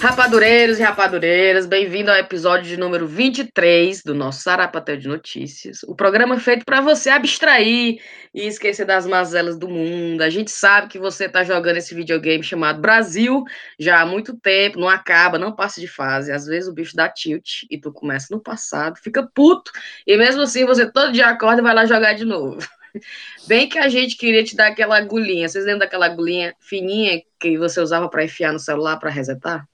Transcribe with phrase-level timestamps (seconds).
[0.00, 5.82] Rapadureiros e rapadureiras, bem-vindo ao episódio de número 23 do nosso Sarapatel de Notícias.
[5.82, 8.00] O programa é feito para você abstrair
[8.32, 10.22] e esquecer das mazelas do mundo.
[10.22, 13.44] A gente sabe que você está jogando esse videogame chamado Brasil
[13.78, 16.32] já há muito tempo, não acaba, não passa de fase.
[16.32, 19.70] Às vezes o bicho dá tilt e tu começa no passado, fica puto,
[20.06, 22.56] e mesmo assim você todo dia acorda e vai lá jogar de novo.
[23.46, 25.46] Bem que a gente queria te dar aquela agulhinha.
[25.46, 29.68] Vocês lembram daquela agulhinha fininha que você usava para enfiar no celular para resetar?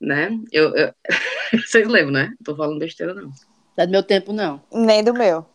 [0.00, 0.30] Né?
[0.50, 0.92] Eu, eu...
[1.66, 2.26] Vocês lembram, né?
[2.28, 3.24] Não tô falando besteira, não.
[3.24, 3.32] Não
[3.84, 4.62] é do meu tempo, não.
[4.72, 5.46] Nem do meu.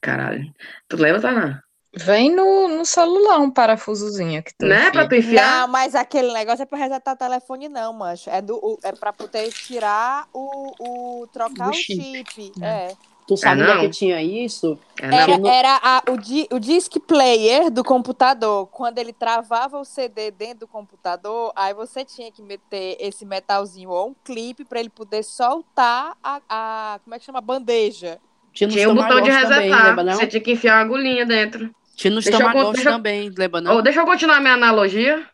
[0.00, 0.52] Caralho.
[0.88, 1.60] Tu lembra, Taná?
[1.96, 4.78] Vem no, no celular um parafusozinho que tu Né?
[4.80, 4.90] enfia.
[4.92, 5.60] Pra tu enfiar?
[5.60, 8.28] Não, mas aquele negócio é pra resetar o telefone, não, mancho.
[8.28, 11.22] É, do, o- é pra poder tirar o.
[11.22, 12.24] o trocar O o chip.
[12.34, 12.52] chip.
[12.60, 12.96] É.
[13.26, 13.80] Tu onde é não?
[13.80, 14.78] que tinha isso?
[15.00, 15.06] É.
[15.06, 18.66] Era, não- era a- o, di, o disc player do computador.
[18.66, 23.88] Quando ele travava o CD dentro do computador, aí você tinha que meter esse metalzinho
[23.90, 27.38] ou um clipe pra ele poder soltar a, a- como é que chama?
[27.38, 28.18] A bandeja.
[28.52, 29.86] Tinha Tinha um botão de também, resetar.
[29.86, 30.12] lembra não?
[30.14, 31.74] Você tinha que enfiar uma agulhinha dentro.
[31.96, 33.76] Tinha nos Tamagotchi deixa também, lembra não?
[33.76, 35.26] Ô, deixa eu continuar minha analogia.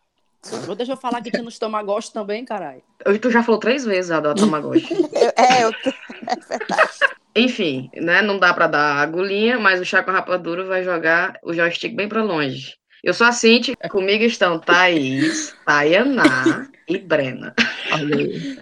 [0.69, 2.83] Ou deixa eu falar que tinha nos Tamagotchi também, caralho.
[3.05, 4.89] Eu- Tu já falou três vezes a do Tamagotchi.
[5.13, 5.73] Eu- é, eu,
[7.35, 8.23] Enfim, né?
[8.23, 11.95] Não dá pra dar a agulhinha, mas o chá com rapadura vai jogar o joystick
[11.95, 12.75] bem pra longe.
[13.03, 17.55] Eu sou a Cinti, comigo estão Thaís, Tayaná e Brena.
[17.93, 18.59] Olha aí.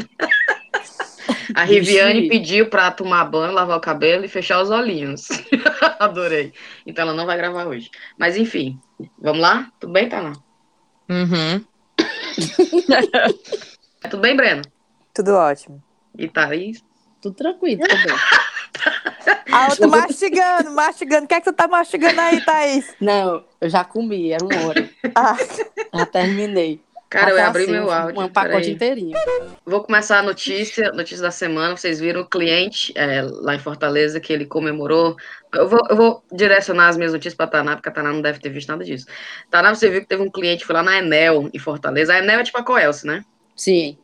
[1.55, 5.27] A Riviane pediu pra tomar banho, lavar o cabelo e fechar os olhinhos.
[5.99, 6.53] Adorei.
[6.87, 7.91] Então ela não vai gravar hoje.
[8.17, 8.79] Mas enfim,
[9.19, 9.69] vamos lá?
[9.81, 10.35] Tudo bem, Taná?
[11.09, 11.65] Uhum.
[14.11, 14.63] Tudo bem, Brena?
[15.13, 15.83] tudo ótimo.
[16.17, 16.85] E Thaís?
[17.21, 18.17] Tudo tranquilo também.
[19.53, 21.25] A outra mastigando, mastigando.
[21.25, 22.95] O que é que tu tá mastigando aí, Thaís?
[23.01, 24.89] Não, eu já comi, era uma hora.
[25.15, 25.37] Ah,
[25.95, 26.81] Já terminei.
[27.11, 28.21] Cara, eu Até abri assim, meu um- áudio.
[28.21, 28.71] Um pacote peraí.
[28.73, 29.17] inteirinho.
[29.65, 31.75] Vou começar a notícia, notícia da semana.
[31.75, 35.17] Vocês viram o cliente é, lá em Fortaleza que ele comemorou.
[35.55, 38.41] Eu vou, eu vou direcionar as minhas notícias para Taná, porque a Taná não deve
[38.41, 39.07] ter visto nada disso.
[39.51, 42.13] Taná, você viu que teve um cliente que foi lá na Enel, em Fortaleza.
[42.13, 43.25] A Enel é tipo a Coelce, né?
[43.57, 43.97] Sim.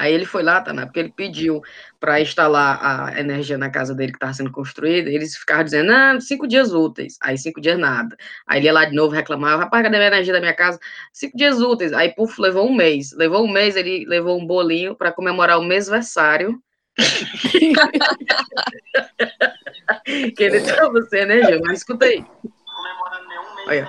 [0.00, 1.60] Aí ele foi lá, Taná, porque ele pediu
[2.00, 5.10] para instalar a energia na casa dele que estava sendo construída.
[5.10, 7.18] Eles ficavam dizendo, ah, cinco dias úteis.
[7.20, 8.16] Aí cinco dias nada.
[8.46, 10.80] Aí ele ia lá de novo reclamar, rapaz, cadê a energia da minha casa?
[11.12, 11.92] Cinco dias úteis.
[11.92, 13.12] Aí, puf, levou um mês.
[13.12, 16.58] Levou um mês, ele levou um bolinho para comemorar o mêsversário.
[20.34, 21.60] que ele estava sem energia.
[21.62, 22.24] Mas escuta aí.
[22.24, 23.86] comemorando né, um mês Olha.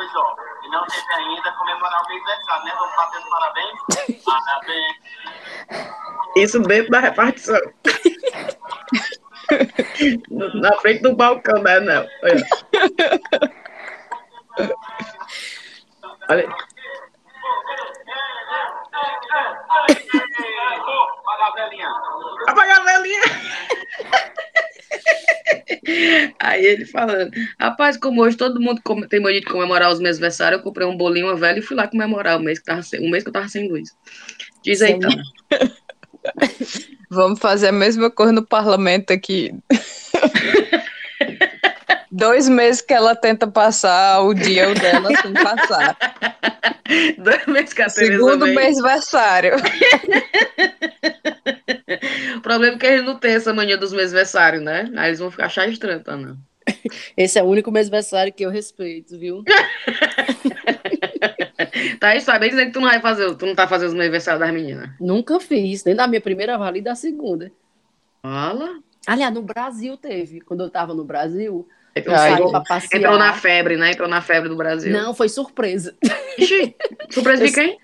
[0.00, 0.34] Luz, ó,
[0.64, 2.72] e não teve ainda comemorar o aniversário, né?
[2.78, 3.78] Vamos bater os parabéns?
[4.24, 4.96] Parabéns.
[6.36, 7.60] Isso dentro da repartição.
[10.54, 12.06] Na frente do balcão da Enel.
[12.22, 12.46] Olha.
[16.28, 16.48] Olha.
[19.88, 19.96] aí.
[20.78, 21.88] Pô, paga a velhinha.
[22.46, 23.22] Apaga a velhinha.
[26.38, 30.58] Aí ele falando, rapaz, como hoje todo mundo tem mania de comemorar os meus aniversários,
[30.58, 33.00] eu comprei um bolinho, uma velha e fui lá comemorar o mês que tava sem,
[33.00, 33.90] um mês que eu tava sem luz.
[34.62, 35.10] Diz aí, então.
[37.10, 39.52] Vamos fazer a mesma coisa no parlamento aqui.
[42.20, 45.96] Dois meses que ela tenta passar o dia dela sem passar.
[47.18, 48.54] Dois meses que a Segundo veio.
[48.54, 49.54] mês versário.
[52.36, 54.90] O problema é que eles não têm essa mania dos meus aniversários, né?
[54.96, 56.38] Aí eles vão ficar achar estranho, tá, não?
[57.16, 59.44] Esse é o único mêsversário que eu respeito, viu?
[61.98, 64.40] Tá aí, sabe dizer que tu não vai fazer, tu não tá fazendo os aniversários
[64.40, 64.88] das meninas.
[64.98, 67.52] Nunca fiz, nem da minha primeira vale e da segunda.
[68.22, 68.78] Fala.
[69.06, 70.40] Aliás, no Brasil teve.
[70.40, 72.98] Quando eu tava no Brasil, eu Entrou, Ai, saí entrou- pra passear.
[73.00, 73.90] entrou na febre, né?
[73.92, 74.92] Entrou na febre do Brasil.
[74.92, 75.94] Não, foi surpresa.
[76.38, 76.74] Ixi,
[77.10, 77.78] surpresa de quem?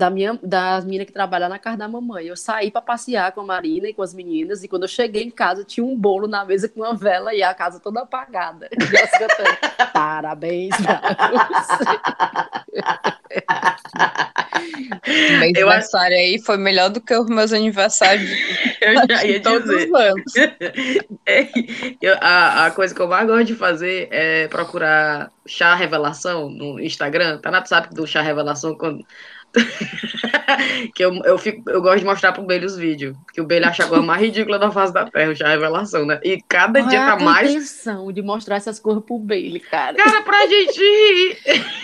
[0.00, 2.24] Da minha, das meninas que trabalham na casa da mamãe.
[2.24, 5.22] Eu saí pra passear com a Marina e com as meninas, e quando eu cheguei
[5.24, 8.66] em casa, tinha um bolo na mesa com uma vela e a casa toda apagada.
[8.80, 9.58] E elas cantando,
[9.92, 11.00] parabéns pra
[15.06, 18.30] O mês Eu acho- aí foi melhor do que os meus aniversários
[18.80, 19.90] Eu já ia todos dizer.
[19.90, 20.32] os anos.
[22.00, 26.80] Eu- a, a coisa que eu mais gosto de fazer é procurar chá revelação no
[26.80, 27.38] Instagram.
[27.38, 29.04] Tá na sabe do chá revelação quando.
[30.94, 33.16] que eu, eu, fico, eu gosto de mostrar pro Bailey os vídeos.
[33.32, 36.06] Que o Bailey acha a coisa mais ridícula da face da Terra, o chá revelação,
[36.06, 36.20] né?
[36.22, 37.50] E cada dia tá mais.
[37.50, 39.96] intenção de mostrar essas coisas pro Bailey, cara.
[39.96, 41.38] Cara, pra gente rir.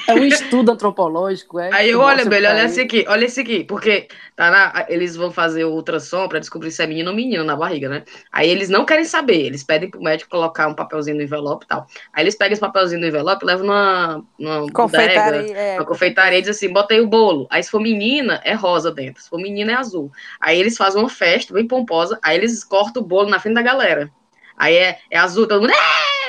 [0.09, 1.71] É um estudo antropológico, é?
[1.73, 4.87] Aí eu olho, mostra Bailey, pra olha esse aqui, olha esse aqui, porque tá na,
[4.89, 8.05] eles vão fazer o ultrassom pra descobrir se é menino ou menino na barriga, né?
[8.31, 11.69] Aí eles não querem saber, eles pedem pro médico colocar um papelzinho no envelope e
[11.69, 11.87] tal.
[12.13, 15.57] Aí eles pegam esse papelzinho no envelope e levam numa, numa bodega, confeitaria.
[15.57, 17.47] É, uma confeitaria e dizem assim, bota aí o bolo.
[17.57, 19.23] Aí se for menina, é rosa dentro.
[19.23, 20.13] Se for menina, é azul.
[20.39, 23.63] Aí eles fazem uma festa bem pomposa, aí eles cortam o bolo na frente da
[23.63, 24.11] galera.
[24.59, 25.73] Aí é, é azul, todo mundo.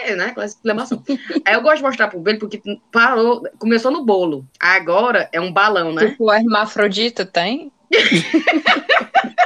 [0.05, 0.27] "É!" Né?
[0.27, 1.03] Aquela exclamação.
[1.43, 2.61] aí eu gosto de mostrar pro Belo porque
[2.93, 4.47] parou, começou no bolo.
[4.57, 6.11] Agora é um balão, né?
[6.11, 7.73] Tipo, hermafrodita tem?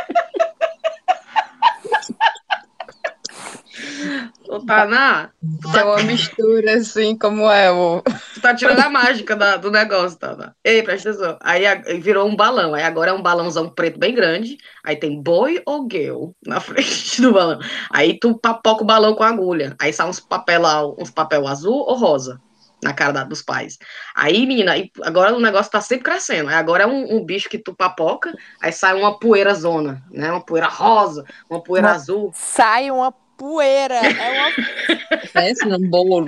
[4.52, 5.30] Ô, Taná,
[5.78, 8.02] É uma mistura, assim, como é o...
[8.34, 10.54] tu tá tirando a mágica da- do negócio, Taná.
[10.62, 11.38] Ei, presta atenção.
[11.42, 12.74] Aí a- virou um balão.
[12.74, 14.58] Aí agora é um balãozão preto bem grande.
[14.84, 17.60] Aí tem boy ou girl na frente do balão.
[17.92, 19.74] Aí tu papoca o balão com a agulha.
[19.80, 20.62] Aí sai uns papel,
[21.00, 22.42] uns papel azul ou rosa
[22.84, 23.78] na cara da- dos pais.
[24.16, 26.50] Aí, menina, aí agora o negócio tá sempre crescendo.
[26.50, 30.32] Aí agora é um, um bicho que tu papoca, aí sai uma poeira zona, né?
[30.32, 32.32] Uma poeira rosa, uma poeira Uma- azul.
[32.34, 33.96] Sai uma poeira.
[33.96, 35.18] É uma.
[35.34, 36.26] Pensa num bolo.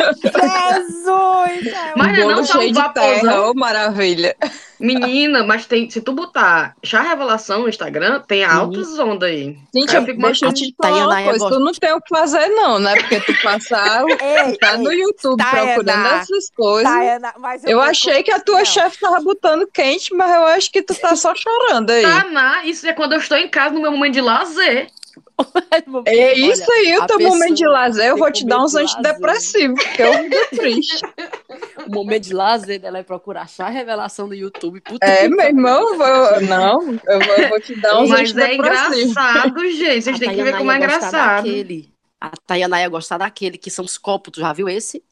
[0.00, 1.66] Jesus!
[1.72, 2.12] É Mas uma...
[2.12, 3.20] não é bolo não só um cheio de vaporzão.
[3.20, 4.36] terra, ô maravilha.
[4.78, 9.56] Menina, mas tem, se tu botar chá revelação no Instagram, tem altas ondas aí.
[9.74, 10.54] Gente, Aí eu fico deixa eu mostrando.
[10.54, 12.94] te falar uma coisa, tu não tem o que fazer não, né?
[12.96, 16.92] Porque tu passar, Ei, tá no ei, YouTube Tayana, procurando essas coisas.
[16.92, 18.64] Tayana, mas eu, Eu achei que a tua Não.
[18.66, 22.02] chefe tava botando quente, mas eu acho que tu tá só chorando aí.
[22.02, 24.88] Taná, isso é quando eu estou em casa no meu momento de lazer.
[26.06, 29.82] É isso aí, o teu momento de lazer, eu vou te dar uns de antidepressivos,
[29.84, 31.00] porque eu fico triste.
[31.86, 34.80] O momento de lazer dela é procurar achar a revelação no YouTube.
[34.80, 38.10] Puta É, que meu irmão, eu vou, não, eu vou, eu vou te dar uns
[38.10, 39.10] Mas é antidepressivos.
[39.10, 40.02] engraçado, gente.
[40.02, 41.44] Vocês têm que ver como é engraçado.
[41.44, 41.92] daquele.
[42.20, 44.32] A Tayana ia gostar daquele, que são os copos.
[44.32, 45.02] Tu já viu esse?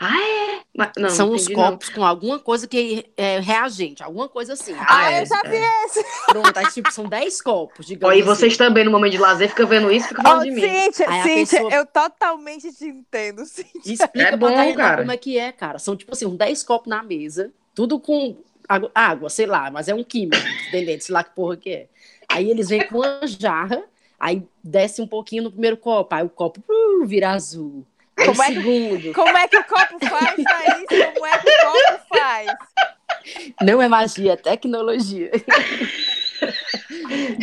[0.00, 0.53] Ah, é?
[0.76, 1.70] Mas- não, são não os entendi, não.
[1.70, 4.74] copos com alguma coisa que é reagente, alguma coisa assim.
[4.78, 5.84] Ah, é, eu já vi é.
[5.84, 6.04] esse.
[6.26, 8.28] Pronto, aí tipo, são 10 copos, digamos Ó, e assim.
[8.28, 10.60] vocês também, no momento de lazer, ficam vendo isso e ficam Oh, falando de mim.
[10.60, 13.80] Cíntia, Aí Cíntia, pessoa- eu totalmente te entendo, Cíntia.
[13.84, 14.96] Explica É bom, cara.
[14.98, 15.78] como é que é, cara.
[15.78, 18.36] São, tipo assim, uns 10 copos na mesa, tudo com
[18.68, 21.00] água, água, sei lá, mas é um químico, entendeu?
[21.00, 21.86] Sei lá que porra que é.
[22.28, 23.84] Aí eles vêm com uma jarra,
[24.18, 27.86] aí desce um pouquinho no primeiro copo, aí o copo uh, vira azul.
[28.16, 29.12] Como é que-.
[29.12, 31.12] Como é que o copo faz, Thaís?
[31.14, 32.50] Como é que o copo faz?
[33.62, 35.30] Não é magia, é tecnologia.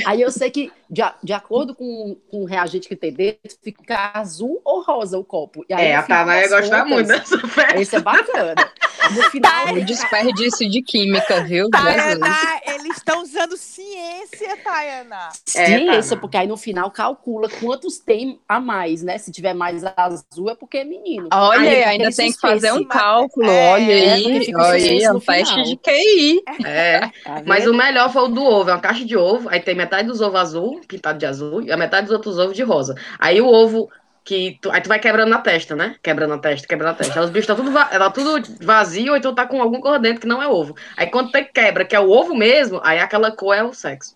[0.06, 4.12] Aí eu sei que, de, de acordo com, com o reagente que tem dentro, fica
[4.14, 5.66] azul ou rosa o copo.
[5.70, 7.80] E aí, É, a final Taná ia das gostar contas, muito dessa festa.
[7.80, 8.72] Esse é bacana.
[9.16, 11.70] No final, É um desperdício de química, viu?
[11.70, 12.62] Tayana, Jesus.
[12.68, 15.30] eles estão usando ciência, Tayana.
[15.56, 16.22] É, ciência, tá.
[16.22, 19.18] porque aí no final calcula quantos tem a mais, né?
[19.18, 21.28] Se tiver mais azul é porque é menino.
[21.34, 23.00] Olha, Aí ainda tem que fazer um suspense.
[23.00, 25.66] cálculo, É, olha é, aí, olha aí, suspense é um teste final.
[25.66, 26.44] de QI.
[26.66, 27.00] É.
[27.24, 28.70] Tá Mas o melhor foi o do ovo.
[28.70, 29.50] É uma caixa de ovo.
[29.50, 32.56] Aí tem metade dos ovos azul, pintado de azul, e a metade dos outros ovos
[32.56, 32.96] de rosa.
[33.20, 33.90] Aí o ovo
[34.24, 34.58] que.
[34.62, 35.96] Tu, aí tu vai quebrando na testa, né?
[36.04, 37.20] Quebrando a testa, quebrando a testa.
[37.20, 40.00] Aí os bichos tá tudo, va- tá tudo vazio, ou então tá com alguma cor
[40.00, 40.76] dentro que não é ovo.
[40.98, 44.16] Aí quando tu quebra, que é o ovo mesmo, aí aquela cor é o sexo.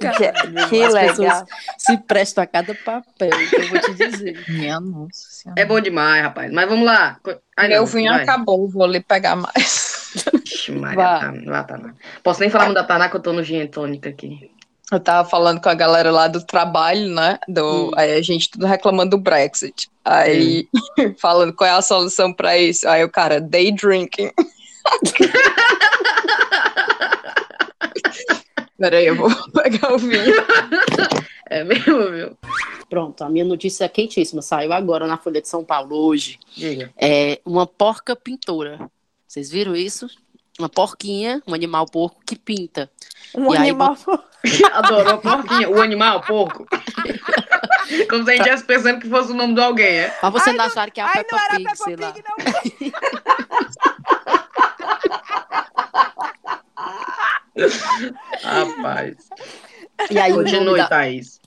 [0.00, 1.08] Caramba, que as legal.
[1.16, 1.44] pessoas
[1.78, 4.44] Se prestam a cada papel, que eu vou te dizer.
[4.48, 5.60] Minha nossa senhora.
[5.60, 6.52] É bom demais, rapaz.
[6.52, 7.18] Mas vamos lá.
[7.56, 8.22] Ai, Meu não, vinho vai.
[8.22, 9.88] acabou, vou ali pegar mais.
[10.44, 11.18] Ixi, Maria, Vá.
[11.20, 11.94] tá, vai, Taná.
[12.22, 14.50] Posso nem falar muito da Taná que eu tô no gin tônica aqui.
[14.90, 17.38] Eu tava falando com a galera lá do trabalho, né?
[17.46, 17.90] Do, Hum.
[17.94, 19.88] Aí a gente tudo reclamando do Brexit.
[20.04, 20.66] Aí
[21.20, 22.88] falando qual é a solução pra isso.
[22.88, 24.30] Aí o cara, day drinking.
[28.78, 30.34] Peraí, eu vou pegar o vinho.
[31.50, 32.38] É mesmo, viu?
[32.88, 34.40] Pronto, a minha notícia é quentíssima.
[34.40, 36.38] Saiu agora na Folha de São Paulo, hoje.
[36.56, 36.90] Diga.
[36.96, 38.88] É uma porca pintora.
[39.26, 40.08] Vocês viram isso?
[40.58, 42.90] Uma porquinha, um animal porco que pinta.
[43.34, 43.96] Um E aí, animal.
[44.72, 45.70] Adorou a porquinha.
[45.70, 46.66] O animal, porco.
[48.10, 50.10] Como se a gente estivesse pensando que fosse o nome de alguém, é?
[50.10, 51.96] Pra você Ai, não achar que é a Ai, Peppa não era Pig, Peppa sei
[51.96, 52.12] lá.
[52.12, 52.92] Pig, não.
[58.42, 59.16] Rapaz.
[60.10, 61.40] E aí Continue, da, Thaís.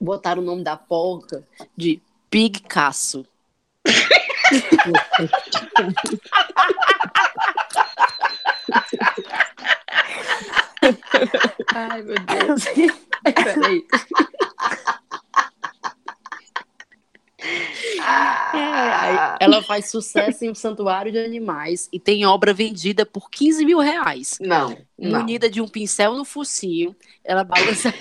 [0.00, 1.42] botaram o nome da porca
[1.76, 3.26] de Pig Caço.
[11.74, 12.64] Ai, meu Deus.
[13.24, 13.84] Peraí.
[18.54, 23.64] É, ela faz sucesso em um santuário de animais e tem obra vendida por 15
[23.64, 24.36] mil reais.
[24.40, 25.20] Não, não.
[25.20, 27.94] Munida de um pincel no focinho, ela balança.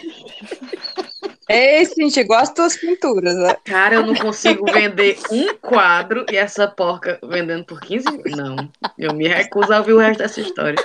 [1.50, 3.56] Ei, Cintia, igual as tuas pinturas, né?
[3.64, 8.36] Cara, eu não consigo vender um quadro e essa porca vendendo por 15 mil.
[8.36, 10.78] Não, eu me recuso a ouvir o resto dessa história.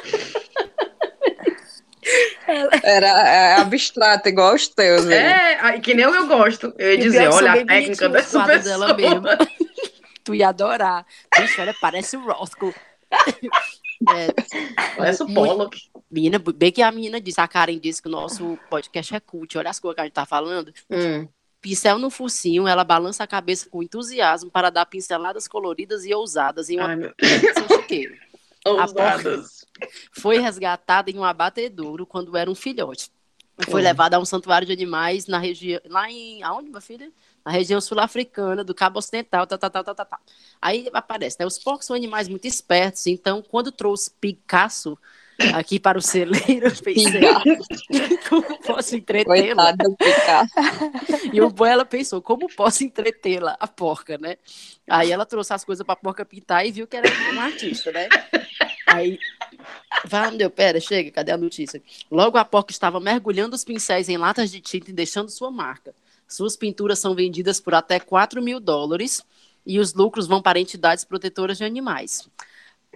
[2.83, 5.07] Era é, abstrato, igual os teus.
[5.07, 5.15] aí.
[5.15, 6.73] É, que nem eu, eu gosto.
[6.79, 8.59] Eu ia dizer, é olha a técnica dessa pessoa.
[8.59, 9.23] dela mesmo.
[10.23, 11.05] tu ia adorar.
[11.37, 12.75] Bicho, olha, parece o Roscoe.
[14.15, 14.33] É,
[14.97, 15.81] Parece o Pollock.
[16.11, 19.57] menina, bem que a menina disse, a Karen disse que o nosso podcast é cult.
[19.57, 20.73] Olha as coisas que a gente tá falando.
[20.91, 21.29] Hum.
[21.61, 26.69] Pincel no focinho, ela balança a cabeça com entusiasmo para dar pinceladas coloridas e ousadas
[26.69, 27.13] em uma Ai, meu...
[28.67, 29.65] Ousadas.
[30.13, 33.11] Foi resgatada em um abatedouro quando era um filhote.
[33.69, 33.85] Foi Hum.
[33.85, 35.81] levada a um santuário de animais na região.
[35.87, 36.43] Lá em.
[36.43, 37.13] Aonde, minha filha?
[37.45, 40.21] Na região sul-africana, do Cabo Ocidental, tá, tá, tá, tá, tá, tá.
[40.61, 41.47] Aí aparece, né?
[41.47, 44.97] Os porcos são animais muito espertos, então, quando trouxe Picasso
[45.55, 47.23] aqui para o celeiro, eu pensei,
[48.29, 49.75] como posso entretê-la?
[51.33, 54.37] E o boi, ela pensou, como posso entretê-la, a porca, né?
[54.89, 58.09] Aí ela trouxe as coisas pra porca pintar e viu que era um artista, né?
[58.87, 59.19] Aí,
[60.05, 61.83] vai, meu, pera, chega, cadê a notícia?
[62.11, 65.95] Logo a porca estava mergulhando os pincéis em latas de tinta e deixando sua marca.
[66.33, 69.23] Suas pinturas são vendidas por até 4 mil dólares
[69.67, 72.27] e os lucros vão para entidades protetoras de animais.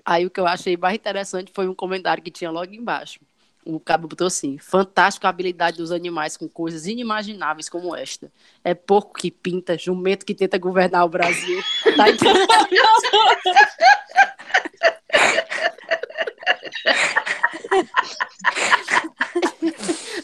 [0.07, 3.21] Aí o que eu achei mais interessante foi um comentário que tinha logo embaixo.
[3.62, 8.33] O cabo botou assim: fantástico a habilidade dos animais com coisas inimagináveis como esta.
[8.64, 11.62] É porco que pinta, jumento que tenta governar o Brasil.
[11.95, 12.47] Tá entendendo?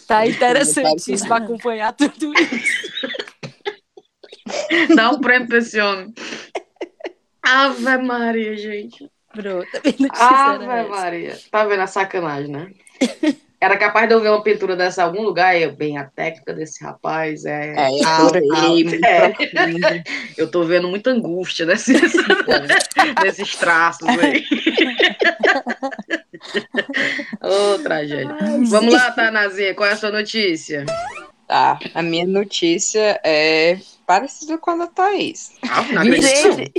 [0.06, 3.01] Tá interessantíssimo acompanhar tudo isso.
[4.94, 6.12] Dá um prêmio pra esse homem.
[7.42, 9.10] Ave Maria, gente.
[9.32, 10.88] Pronto, a minha notícia era Ave essa.
[10.88, 11.38] Maria.
[11.50, 12.70] Tá vendo a sacanagem, né?
[13.60, 16.04] Era capaz de eu ver uma pintura dessa em algum lugar e eu, bem, a
[16.04, 17.74] técnica desse rapaz é.
[17.76, 18.68] É, eu alta, alta.
[18.68, 20.02] muito É, profundo.
[20.36, 22.12] eu tô vendo muita angústia nesses,
[23.22, 24.44] nesses traços aí.
[27.40, 28.36] Ô, tragédia.
[28.68, 30.84] Vamos lá, Tanazinha, qual é a sua notícia?
[31.46, 35.52] Tá, a minha notícia é parecida com a da Thaís.
[35.68, 36.72] Ah, não acredito.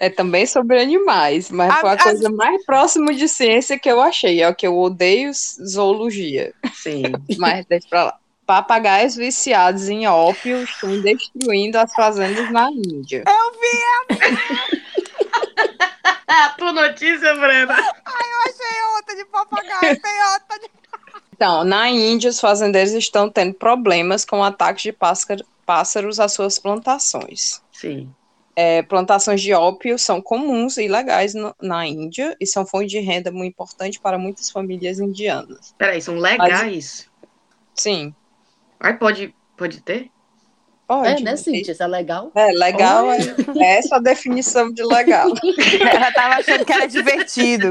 [0.00, 3.90] É também sobre animais, mas A- foi a a- coisa mais próxima de ciência que
[3.90, 4.40] eu achei.
[4.40, 5.32] É o que eu odeio
[5.66, 6.54] zoologia.
[6.74, 7.02] Sim.
[7.36, 8.16] Mas deixa pra lá.
[8.46, 13.24] Papagaios viciados em ópio estão destruindo as fazendas na Índia.
[16.28, 17.74] A tua notícia, Brena.
[17.74, 20.70] achei outra de papagaio, tem outra de...
[21.38, 26.58] Então, na Índia, os fazendeiros estão tendo problemas com ataques de pássaro- pássaros às suas
[26.58, 27.62] plantações.
[27.70, 28.12] Sim.
[28.56, 32.98] É, plantações de ópio são comuns e ilegais no- na Índia e são fonte de
[32.98, 35.72] renda muito importante para muitas famílias indianas.
[35.78, 37.08] Peraí, são legais.
[37.72, 38.12] Sim,
[38.80, 40.10] Ai, pode, pode ter?
[40.88, 41.20] Pode.
[41.20, 41.72] É, né, Cíntia?
[41.72, 42.32] Isso é legal.
[42.34, 43.18] É, legal é,
[43.58, 45.28] é essa a definição de legal.
[45.94, 47.68] Ela tava achando que era divertido.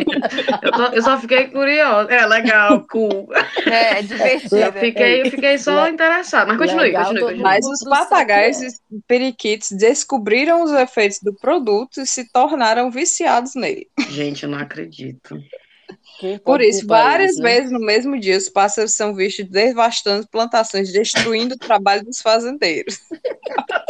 [0.61, 2.11] Eu, tô- eu só fiquei curiosa.
[2.13, 3.27] É, legal, cool.
[3.65, 4.55] É, divertido.
[4.57, 6.45] Eu fiquei, eu fiquei só Le- interessada.
[6.47, 7.43] Mas continue, legal, continue, continue.
[7.43, 8.67] Mas os papagaios é.
[8.67, 13.87] e periquitos descobriram os efeitos do produto e se tornaram viciados nele.
[14.09, 15.35] Gente, eu não acredito.
[16.43, 17.53] Por isso, várias isso, né?
[17.53, 22.99] vezes no mesmo dia, os pássaros são vistos devastando plantações, destruindo o trabalho dos fazendeiros.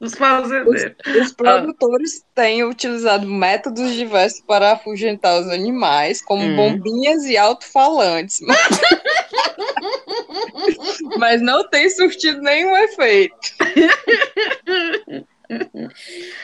[0.00, 0.92] Os fazendeiros.
[1.22, 6.56] Os produtores têm utilizado métodos diversos para afugentar os animais, como Hum.
[6.56, 8.40] bombinhas e alto-falantes.
[8.40, 8.58] Mas...
[11.18, 13.34] Mas não tem surtido nenhum efeito.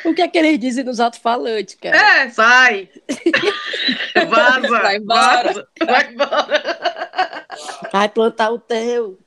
[0.05, 1.97] O que é que eles dizem nos alto-falantes, cara?
[1.97, 2.89] É, sai.
[4.29, 4.69] Vaza.
[4.69, 5.53] Vai embora.
[5.53, 7.47] vaza, Vai embora.
[7.93, 9.19] Vai plantar o teu.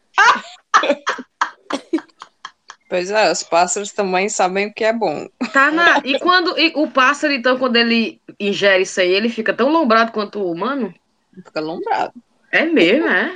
[2.89, 5.25] Pois é, os pássaros também sabem o que é bom.
[5.53, 6.01] Tá na...
[6.03, 10.11] E quando e o pássaro, então, quando ele ingere isso aí, ele fica tão lombrado
[10.11, 10.93] quanto o humano?
[11.33, 12.13] Fica lombrado.
[12.51, 13.33] É mesmo, é?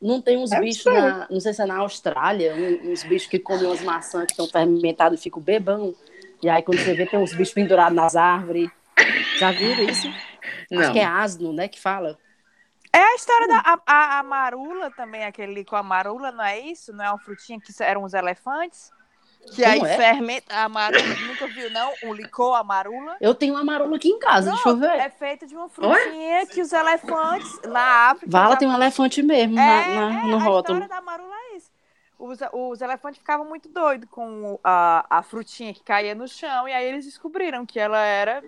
[0.00, 3.38] Não tem uns Deve bichos, na, não sei se é na Austrália, uns bichos que
[3.38, 5.94] comem umas maçãs que estão fermentadas e ficam bebão.
[6.40, 8.70] E aí, quando você vê, tem uns bichos pendurados nas árvores.
[9.38, 10.08] Já viram isso?
[10.08, 10.92] Acho Não.
[10.92, 12.16] que é asno, né, que fala.
[12.92, 16.58] É a história da a, a, a marula também, aquele licor a marula, não é
[16.58, 16.92] isso?
[16.92, 18.90] Não é uma frutinha que eram os elefantes?
[19.54, 19.96] Que aí Como é?
[19.96, 21.02] fermenta a marula.
[21.26, 21.92] Nunca viu, não?
[22.04, 23.16] Um licor a marula?
[23.20, 24.98] Eu tenho uma marula aqui em casa, deixa eu Não, ver.
[24.98, 28.30] é feita de uma frutinha que os elefantes na África.
[28.30, 30.78] Vala tem um elefante mesmo É, na, na- é, no a rótulo.
[30.78, 31.70] história da marula é isso.
[32.18, 36.68] Os, os elefantes ficavam muito doidos com o- a, a frutinha que caía no chão,
[36.68, 38.42] e aí eles descobriram que ela era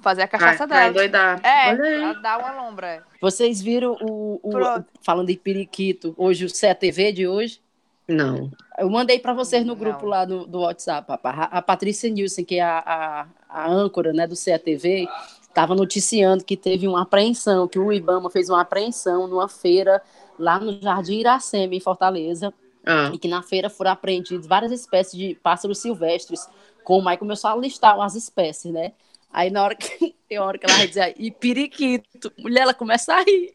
[0.00, 1.02] fazer a cachaça dela.
[1.42, 2.02] É, Olha aí.
[2.02, 3.02] ela dá uma lombra.
[3.20, 4.86] Vocês viram o, o- Pronto.
[5.02, 7.60] falando em periquito, hoje o CTV de hoje?
[8.06, 8.50] Não.
[8.78, 10.08] Eu mandei para vocês no grupo Não.
[10.08, 11.10] lá do, do WhatsApp.
[11.10, 15.08] A, a Patrícia Nilson, que é a, a, a âncora né, do CATV,
[15.42, 20.02] estava noticiando que teve uma apreensão, que o Ibama fez uma apreensão numa feira
[20.38, 22.52] lá no Jardim Iracema, em Fortaleza,
[22.84, 26.46] Ah, e que na feira foram apreendidas várias espécies de pássaros silvestres,
[26.82, 28.92] como aí começou a listar as espécies, né?
[29.32, 33.14] Aí na hora que tem hora que ela vai dizer, e periquito, mulher, ela começa
[33.14, 33.54] a rir.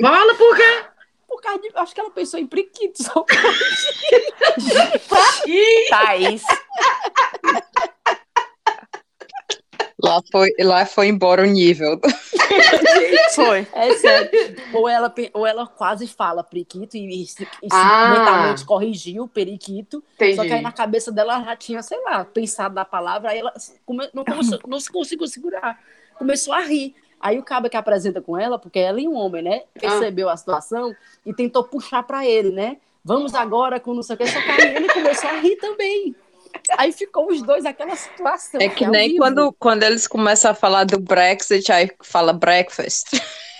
[0.00, 0.93] Fala por quê?
[1.44, 3.24] Causa de, acho que ela pensou em periquito, só
[5.90, 6.42] Thaís.
[10.02, 11.98] Lá foi, lá foi embora o nível.
[13.34, 13.66] Foi.
[13.72, 14.30] É sério.
[14.74, 18.14] Ou ela, ou ela quase fala periquito e, e, e Ah.
[18.18, 20.02] mentalmente corrigiu periquito.
[20.14, 20.36] Entendi.
[20.36, 23.38] Só que aí na cabeça dela ela já tinha, sei lá, pensado na palavra, aí
[23.38, 23.52] ela
[23.86, 25.78] come- não, começou, não se conseguiu segurar.
[26.18, 26.94] Começou a rir.
[27.24, 29.62] Aí o cabo que apresenta com ela, porque ela e um homem, né?
[29.72, 32.76] Percebeu a situação e tentou puxar pra ele, né?
[33.02, 36.14] Vamos agora com não sei o que, só que aí ele começou a rir também.
[36.76, 38.60] Aí ficou os dois naquela situação.
[38.60, 43.06] É que ao nem quando, quando eles começam a falar do Brexit, aí fala breakfast.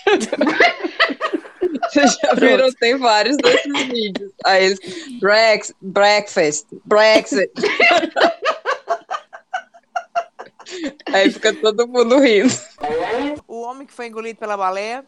[1.89, 2.71] Vocês já viram?
[2.73, 4.31] Tem vários desses vídeos.
[4.45, 4.79] Aí eles,
[5.19, 7.51] Brex, breakfast, Brexit.
[11.13, 12.53] Aí fica todo mundo rindo.
[13.47, 15.05] O homem que foi engolido pela baleia,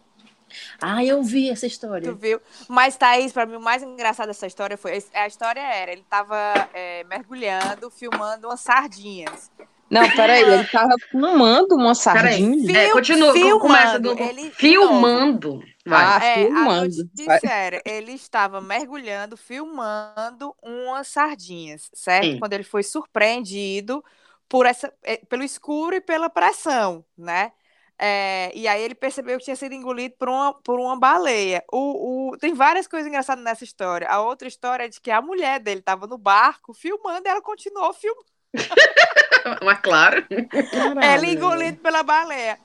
[0.81, 2.13] Ah, eu vi essa tu história.
[2.13, 2.39] viu?
[2.67, 5.03] Mas, Thaís, pra mim, o mais engraçado dessa história foi.
[5.13, 6.37] A história era: ele tava
[6.73, 9.51] é, mergulhando, filmando umas sardinhas.
[9.89, 12.65] Não, peraí, ele tava filmando uma sardinha.
[12.67, 14.19] Fil- É, continua, filmando, começa do...
[14.19, 15.61] ele- filmando.
[15.85, 16.03] Vai.
[16.05, 17.09] Ah, É, filmando.
[17.43, 22.25] era, ele estava mergulhando, filmando umas sardinhas, certo?
[22.25, 22.39] Sim.
[22.39, 24.03] Quando ele foi surpreendido
[24.49, 27.51] por essa, eh, pelo escuro e pela pressão, né?
[27.99, 31.63] É, e aí ele percebeu que tinha sido engolido por uma, por uma baleia.
[31.71, 34.07] O, o- tem várias coisas engraçadas nessa história.
[34.07, 37.41] A outra história é de que a mulher dele estava no barco filmando e ela
[37.41, 38.27] continuou filmando.
[39.63, 40.25] Mas claro.
[40.71, 41.31] Caralho, Ela velho.
[41.33, 42.59] engolido pela baleia.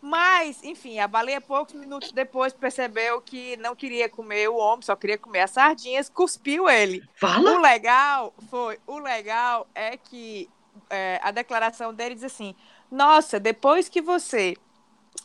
[0.00, 4.94] Mas, enfim, a baleia, poucos minutos depois, percebeu que não queria comer o homem, só
[4.94, 7.04] queria comer as sardinhas, cuspiu ele.
[7.42, 7.58] O Fala.
[7.58, 10.48] legal foi, o legal é que
[10.90, 12.54] é, a declaração dele diz assim:
[12.90, 14.56] Nossa, depois que você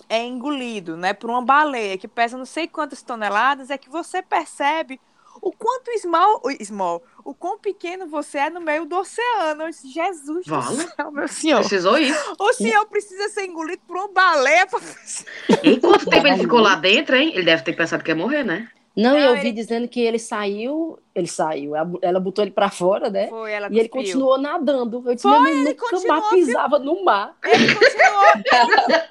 [0.09, 4.21] é engolido, né, por uma baleia que pesa não sei quantas toneladas, é que você
[4.21, 4.99] percebe
[5.41, 9.65] o quanto small, o- small, o quão pequeno você é no meio do oceano.
[9.83, 10.65] Jesus Vala.
[10.75, 11.59] do céu, meu senhor.
[11.59, 12.35] Precisou isso.
[12.39, 14.79] O senhor precisa ser engolido por uma baleia pra...
[15.81, 17.31] Quanto tempo ele ficou lá dentro, hein?
[17.33, 18.69] Ele deve ter pensado que ia morrer, né?
[18.95, 22.51] Não, e Não, eu vi ele- dizendo que ele saiu, ele saiu, ela botou ele
[22.51, 23.27] pra fora, né?
[23.27, 24.11] Foi, ela E ele cuspiu.
[24.11, 25.03] continuou nadando.
[25.05, 27.35] Eu disse, Foi, ele nunca continuou, mais pisava no mar.
[27.43, 28.23] Ele continuou.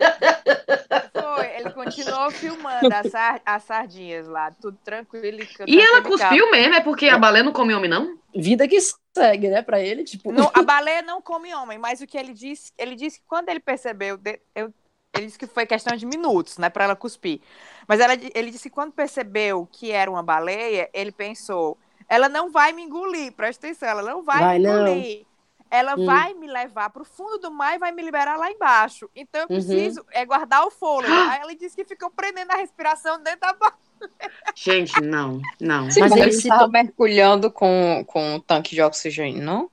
[1.35, 5.39] Foi, ele continuou filmando as, as sardinhas lá, tudo tranquilo.
[5.67, 8.19] E ela cuspiu mesmo, é porque a baleia não come homem, não?
[8.35, 8.79] Vida que
[9.17, 10.33] segue, né, pra ele, tipo...
[10.33, 13.49] Não, a baleia não come homem, mas o que ele disse, ele disse que quando
[13.49, 14.19] ele percebeu,
[14.55, 14.73] eu-
[15.15, 17.41] ele disse que foi questão de minutos, né, para ela cuspir.
[17.89, 22.51] Mas ela, ele disse que quando percebeu que era uma baleia, ele pensou, ela não
[22.51, 24.87] vai me engolir, presta atenção, ela não vai, Vai me não.
[24.87, 25.27] engolir.
[25.71, 26.07] Ela Hum.
[26.07, 29.09] vai me levar para o fundo do mar e vai me liberar lá embaixo.
[29.15, 29.51] Então eu Uhum.
[29.51, 31.21] preciso é guardar o fôlego.
[31.25, 33.79] Aí ela disse que ficou prendendo a respiração dentro da barra.
[34.55, 35.91] Gente, não, não.
[35.91, 39.43] Sim, Mas mas ele ele se estava to- mergulhando com, com um tanque de oxigênio,
[39.43, 39.71] não?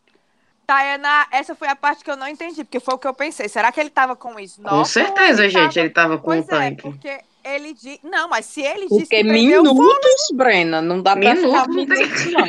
[0.66, 3.50] Tayana, essa foi a parte que eu não entendi, porque foi o que eu pensei.
[3.50, 4.70] Será que ele estava com snorkel?
[4.70, 6.84] Com certeza, ou gente, tava- ele tava com Pois um é, tanque.
[6.84, 8.00] porque ele disse.
[8.04, 12.26] Não, mas se ele disse Porque que minutos, Brena, não dá pra Minutos, ficar minutos,
[12.32, 12.48] não.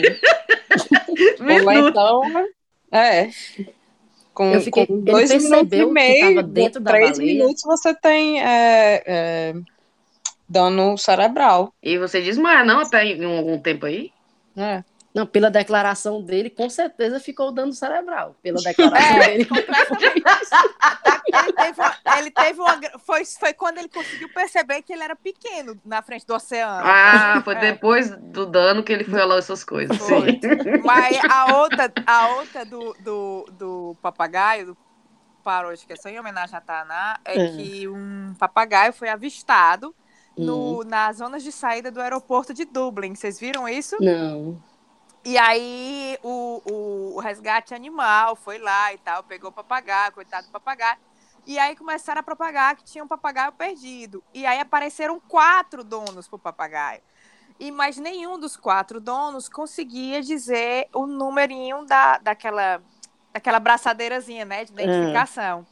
[1.65, 2.23] Ou então,
[2.93, 3.31] é.
[4.33, 7.95] Com, Eu fiquei- com dois minutos e que meio, tava dentro da três minutos você
[7.95, 9.55] tem é, é,
[10.49, 11.75] dano cerebral.
[11.83, 14.11] E você desmaia, não, até em algum tempo aí?
[14.55, 14.85] né?
[15.13, 18.37] Não, pela declaração dele, com certeza ficou dando cerebral.
[18.43, 19.49] Pela declaração É, dele.
[21.27, 22.81] ele teve, uma- ele teve uma.
[23.01, 26.83] Foi, foi quando ele conseguiu perceber que ele era pequeno na frente do oceano.
[26.87, 27.61] Ah, foi É.
[27.73, 29.97] depois do dano que ele foi olhar essas coisas.
[29.97, 30.33] Foi.
[30.33, 30.83] Sim.
[30.85, 34.77] Mas a outra, a outra do, do, do papagaio, do
[35.43, 37.57] paródia, que é em homenagem a Taná, é É.
[37.57, 39.95] que um papagaio foi avistado
[40.39, 43.17] Hum, no, nas zonas de saída do aeroporto de Dublin.
[43.17, 43.97] Vocês viram isso?
[44.01, 44.63] Não.
[45.25, 50.47] E aí o, o, o resgate animal foi lá e tal, pegou o papagaio, coitado
[50.47, 50.99] do papagaio.
[51.47, 54.23] E aí começaram a propagar que tinha um papagaio perdido.
[54.33, 57.03] E aí apareceram quatro donos pro papagaio.
[57.59, 62.83] E mas nenhum dos quatro donos conseguia dizer o numerinho da, daquela,
[63.33, 65.67] daquela braçadeirazinha, né, de identificação.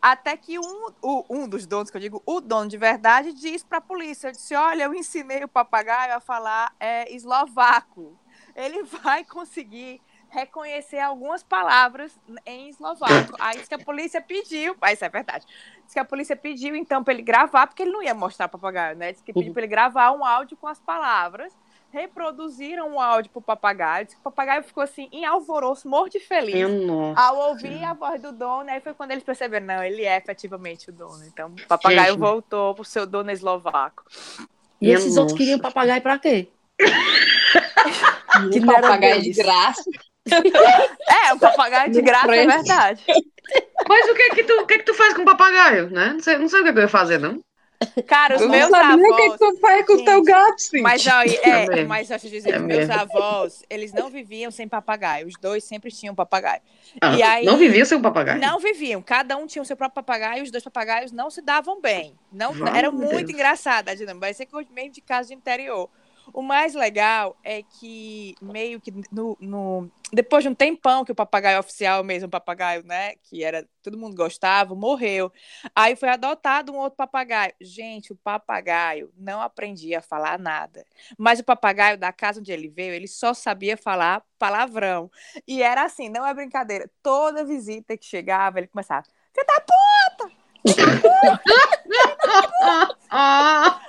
[0.00, 3.62] Até que um, o- um dos donos, que eu digo, o dono de verdade, diz
[3.64, 8.16] para a polícia, eu disse, olha, eu ensinei o papagaio a falar é, eslovaco.
[8.58, 12.12] Ele vai conseguir reconhecer algumas palavras
[12.44, 13.34] em eslovaco.
[13.40, 15.46] Aí disse que a polícia pediu, ah, isso é verdade,
[15.82, 18.50] disse que a polícia pediu então para ele gravar, porque ele não ia mostrar o
[18.50, 19.12] papagaio, né?
[19.12, 19.54] Disse que pediu Uhum.
[19.54, 21.56] para ele gravar um áudio com as palavras
[21.90, 24.04] reproduziram o áudio pro papagaio.
[24.04, 26.68] Diz que O papagaio ficou assim, em alvoroço, morto de feliz.
[26.86, 27.18] Nossa.
[27.20, 30.90] Ao ouvir a voz do dono, aí foi quando eles perceberam, não, ele é efetivamente
[30.90, 31.24] o dono.
[31.24, 32.18] Então, o papagaio Gente.
[32.20, 34.04] voltou pro seu dono eslovaco.
[34.80, 35.36] E Minha esses outros nossa.
[35.36, 36.48] queriam papagaio pra quê?
[38.50, 39.36] Que Um não era papagaio de deles.
[39.36, 39.84] graça.
[41.08, 43.02] É, um papagaio de No graça, é verdade.
[43.88, 46.10] Mas o que que tu, o que que tu faz com papagaio, né?
[46.12, 47.40] Não sei, não sei o que, que eu ia fazer, não.
[48.08, 49.32] Cara, os Eu meus não nem o que, avós.
[49.32, 50.80] que tu faz com o teu gato, sim.
[50.82, 52.92] Mas, ó, e- É é, mas deixa eu dizer, É os meus mesmo.
[53.00, 55.28] avós, eles não viviam sem papagaio.
[55.28, 56.60] Os dois sempre tinham papagaio.
[57.00, 58.40] Ah, E aí- Não vivia sem o papagaio?
[58.40, 61.80] Não viviam, cada um tinha o seu próprio papagaio, os dois papagaios não se davam
[61.80, 62.14] bem.
[62.32, 63.12] Não, era Deus.
[63.12, 65.88] muito engraçada a dinâmica, vai ser coisa mesmo de casa de interior.
[66.32, 71.14] O mais legal é que meio que no, no- depois de um tempão que o
[71.14, 75.32] papagaio oficial mesmo, o papagaio, né, que era todo mundo gostava, morreu.
[75.74, 77.52] Aí foi adotado um outro papagaio.
[77.60, 80.84] Gente, o papagaio não aprendia a falar nada.
[81.16, 85.10] Mas o papagaio da casa onde ele veio, ele só sabia falar palavrão.
[85.46, 86.90] E era assim, não é brincadeira.
[87.02, 89.06] Toda visita que chegava, ele começava.
[89.32, 90.37] Você tá Ah,
[93.10, 93.80] A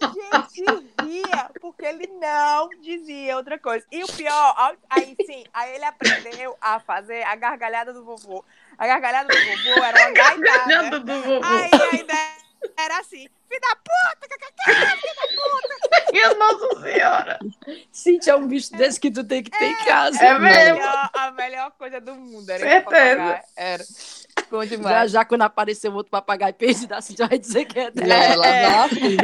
[0.00, 0.64] gente
[1.02, 3.84] ria, porque ele não dizia outra coisa.
[3.90, 8.44] E o pior, aí sim, aí ele aprendeu a fazer a gargalhada do vovô.
[8.78, 10.12] A gargalhada do vovô era uma.
[10.36, 11.46] Ganhando do vovô.
[11.46, 12.40] Aí a ideia
[12.78, 14.28] era assim, filho da puta,
[16.12, 17.38] Minha Nossa Senhora.
[17.92, 20.22] Cintia, é um bicho desse que tu tem que ter em casa.
[20.22, 20.74] É a mesmo.
[20.74, 22.48] melhor, a melhor coisa do mundo.
[22.50, 23.42] Era Certeza.
[23.56, 23.84] Era.
[24.50, 25.10] Bom Já, demais.
[25.12, 28.08] já quando aparecer outro papagaio perdido, a Cintia vai dizer que é dela.
[28.08, 28.66] Não, ela É.
[28.66, 29.16] vai assim.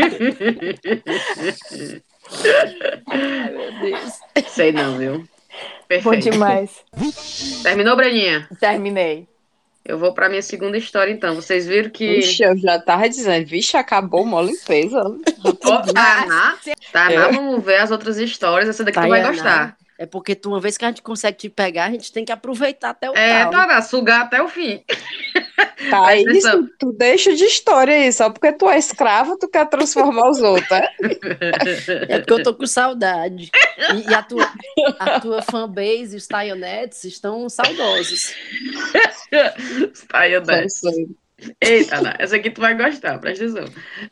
[3.07, 4.13] Ai, meu Deus.
[4.49, 5.19] Sei não, viu?
[5.19, 5.27] Bom
[5.89, 6.31] Perfeito.
[6.31, 6.71] demais.
[7.63, 8.49] Terminou, Breninha?
[8.61, 9.27] Terminei.
[9.85, 11.37] Eu vou pra minha segunda história, então.
[11.37, 15.01] Vocês viram que Vixe, eu já tava dizendo, vixe, acabou mó limpeza.
[15.65, 16.57] Ó, Taná,
[16.93, 17.33] Taná, É.
[17.33, 18.69] vamos ver as outras histórias.
[18.69, 19.77] Essa daqui tu vai Tayana, gostar.
[19.99, 22.33] É porque tu, uma vez que a gente consegue te pegar, a gente tem que
[22.33, 23.51] aproveitar até o É, tal.
[23.51, 24.83] Taná, sugar até o fim.
[25.91, 26.69] Tá, Presta isso, atenção.
[26.79, 30.71] tu deixa de história aí, só porque tu é escravo, tu quer transformar os outros,
[30.71, 30.89] é?
[32.09, 33.51] É porque eu tô com saudade.
[33.95, 34.51] E, e a tua,
[34.99, 38.35] a tua fanbase e os Taionetes estão saudosos.
[40.69, 41.09] Só sei.
[41.61, 43.65] Eita, essa aqui tu vai gostar, presta atenção.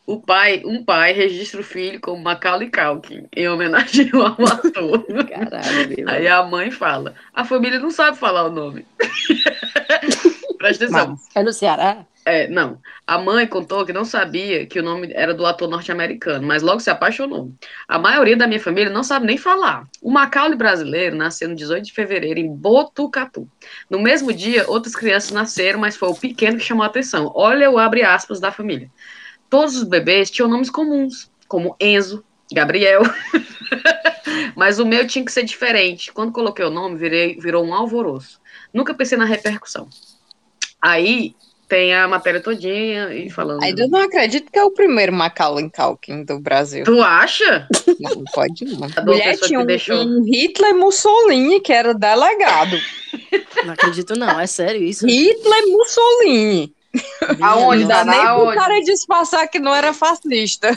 [0.06, 5.06] O pai, um pai registra o filho como Macaulay Culkin, em homenagem ao ator.
[5.26, 6.08] Caralho, meu.
[6.08, 8.86] Aí a mãe fala, a família não sabe falar o nome.
[10.58, 11.10] Presta atenção.
[11.12, 12.04] Mas, É no Ceará?
[12.26, 12.80] É, não.
[13.06, 16.80] A mãe contou que não sabia que o nome era do ator norte-americano, mas logo
[16.80, 17.52] se apaixonou.
[17.86, 19.86] A maioria da minha família não sabe nem falar.
[20.00, 23.46] O Macaulay brasileiro nasceu no 18 de fevereiro em Botucatu.
[23.90, 27.30] No mesmo dia, outras crianças nasceram, mas foi o pequeno que chamou a atenção.
[27.34, 28.90] Olha o abre aspas da família.
[29.50, 33.02] Todos os bebês tinham nomes comuns, como Enzo, Gabriel.
[34.56, 36.10] mas o meu tinha que ser diferente.
[36.10, 38.40] Quando coloquei o nome, virei, virou um alvoroço.
[38.72, 39.88] Nunca pensei na repercussão.
[40.80, 41.34] Aí
[41.68, 43.62] tem a matéria todinha e falando.
[43.62, 46.84] ainda eu não acredito que é o primeiro Macaulay Culkin do Brasil.
[46.84, 47.66] Tu acha?
[48.00, 48.88] Não, não pode não.
[48.96, 49.96] A Mulher tinha um, deixou.
[49.96, 52.76] um Hitler Mussolini, que era delegado.
[53.64, 54.38] Não acredito, não.
[54.38, 55.06] É sério isso?
[55.06, 56.72] Hitler Mussolini.
[57.40, 58.56] Aonde, Não dá Dá nem pro aonde?
[58.56, 60.76] cara disfarçar que não era fascista.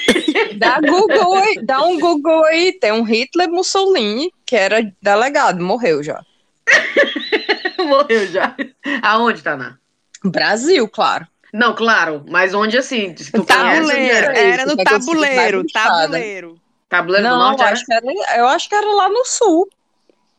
[0.58, 6.02] dá, Google aí, dá um Google aí, tem um Hitler Mussolini, que era delegado, morreu
[6.02, 6.20] já.
[7.78, 8.54] Morreu já.
[9.02, 9.78] Aonde, Taná?
[10.24, 11.26] Brasil, claro.
[11.52, 13.14] Não, claro, mas onde assim?
[13.14, 14.38] Tá conhece, Tabuleiro, era?
[14.38, 14.50] é?
[14.50, 16.60] era no eu tabuleiro, tabuleiro.
[16.88, 17.72] Tabuleiro do não, Norte, era?
[17.72, 19.68] acho que era, eu acho que era lá no sul.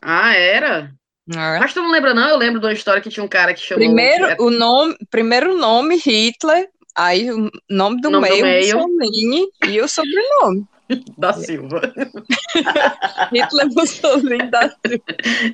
[0.02, 0.94] Ah, era?
[1.34, 1.60] É.
[1.60, 2.28] Mas tu não lembra, não?
[2.30, 3.84] Eu lembro de uma história que tinha um cara que chamou.
[3.84, 8.78] Primeiro é, o nome, primeiro nome Hitler, aí o nome do Nome do meio meio.
[8.78, 10.68] Mussolini e o sobrenome.
[11.18, 11.82] da Silva.
[13.34, 14.70] Hitler Mussolini da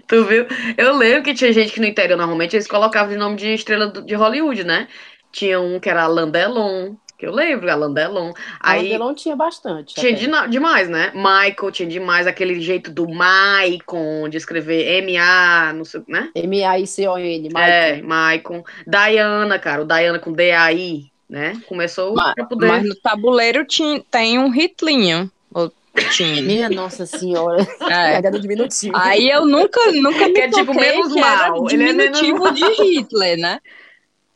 [0.08, 0.46] Tu viu?
[0.78, 3.88] Eu lembro que tinha gente que no interior, normalmente, eles colocavam de nome de estrela
[3.88, 4.88] do- de Hollywood, né?
[5.32, 8.34] Tinha um que era Alain Delon, que eu lembro, Alain Delon.
[8.60, 8.80] Aí...
[8.82, 9.96] Aí Delon tinha bastante.
[9.96, 11.12] tinha de- demais, né?
[11.15, 16.30] Michael tinha demais, aquele jeito do Maicon, de escrever M-A, não sei, né?
[16.36, 17.48] M-A-I-C-O-N.
[17.56, 18.04] É, Michael.
[18.08, 18.63] Maicon.
[18.86, 21.62] Diana, cara, o Diana com D-A-I, né?
[21.65, 22.67] Começou Mas- pra poder...
[22.67, 25.32] Mas no tabuleiro tinha, tem um Hitlinho.
[25.54, 25.72] Ou
[26.13, 26.41] tinha.
[26.41, 27.65] Minha Nossa Senhora.
[27.89, 28.20] É.
[28.38, 28.94] Diminutivo.
[28.98, 32.20] Aí eu nunca, nunca me Que é tipo menos que era mal, ele é menos
[32.20, 33.60] diminutivo de Hitler, né?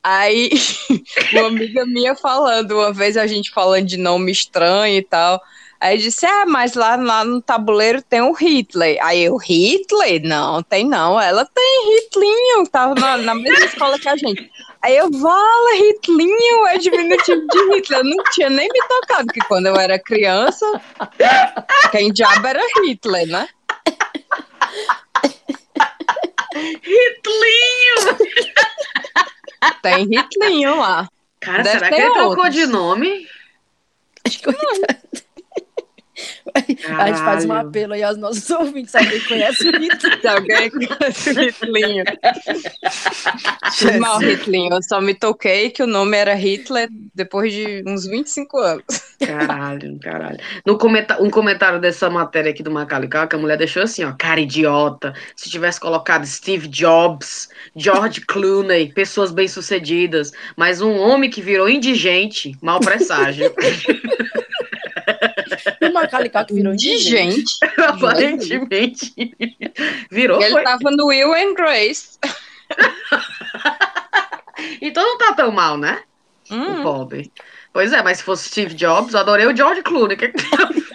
[0.02, 0.52] Aí,
[1.34, 5.42] uma amiga minha falando, uma vez a gente falando de nome estranho e tal,
[5.86, 8.98] Aí disse, é, mas lá, lá no tabuleiro tem o Hitler.
[9.04, 10.20] Aí eu, Hitler?
[10.24, 11.22] Não, tem não.
[11.22, 14.50] Ela tem Hitlinho, tava na, na mesma escola que a gente.
[14.82, 18.00] Aí eu, vala, Hitlinho é diminutivo de Hitler.
[18.00, 20.66] Eu não tinha nem me tocado, que quando eu era criança,
[21.92, 23.48] quem diabo era Hitler, né?
[26.82, 28.18] Hitlinho!
[29.84, 31.08] Tem Hitlinho lá.
[31.40, 32.56] Cara, Deve será que ele trocou outros.
[32.56, 33.28] de nome?
[36.54, 36.60] A
[37.08, 37.70] gente faz um Caralho.
[37.70, 40.22] apelo aí aos nossos ouvintes, se alguém conhece o Hitler.
[40.22, 42.04] Se alguém conhece o Hitlinho.
[44.00, 44.74] Mal, Hitlinho.
[44.74, 48.86] Eu só me toquei que o nome era Hitler depois de uns 25 anos.
[49.26, 50.40] Caralho, caralho.
[50.66, 54.14] No comenta um comentário dessa matéria aqui do Macaulay Culkin, a mulher deixou assim, ó,
[54.18, 55.14] cara idiota.
[55.36, 62.56] Se tivesse colocado Steve Jobs, George Clooney, pessoas bem-sucedidas, mas um homem que virou indigente,
[62.62, 63.54] mau presságio.
[65.82, 67.36] O Macaulay Culkin virou De indigente.
[67.36, 67.54] gente.
[67.88, 69.14] Aparentemente.
[70.12, 70.64] Virou, Ele foi.
[70.64, 72.18] tava no Will and Grace.
[74.82, 76.02] Então não tá tão mal, né?
[76.50, 77.32] O Hum, pobre.
[77.74, 80.16] Pois é, mas se fosse Steve Jobs, eu adorei o George Clooney.
[80.16, 80.86] Que que tem a ver?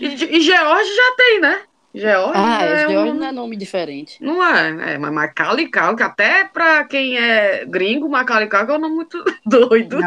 [0.00, 1.60] e, e George já tem, né?
[1.94, 3.14] George Ah, é hoje um...
[3.14, 4.16] não é nome diferente.
[4.22, 8.80] Não é, é, mas Macaulay Culkin, até pra quem é gringo, Macaulay Culkin é um
[8.80, 9.98] nome muito doido.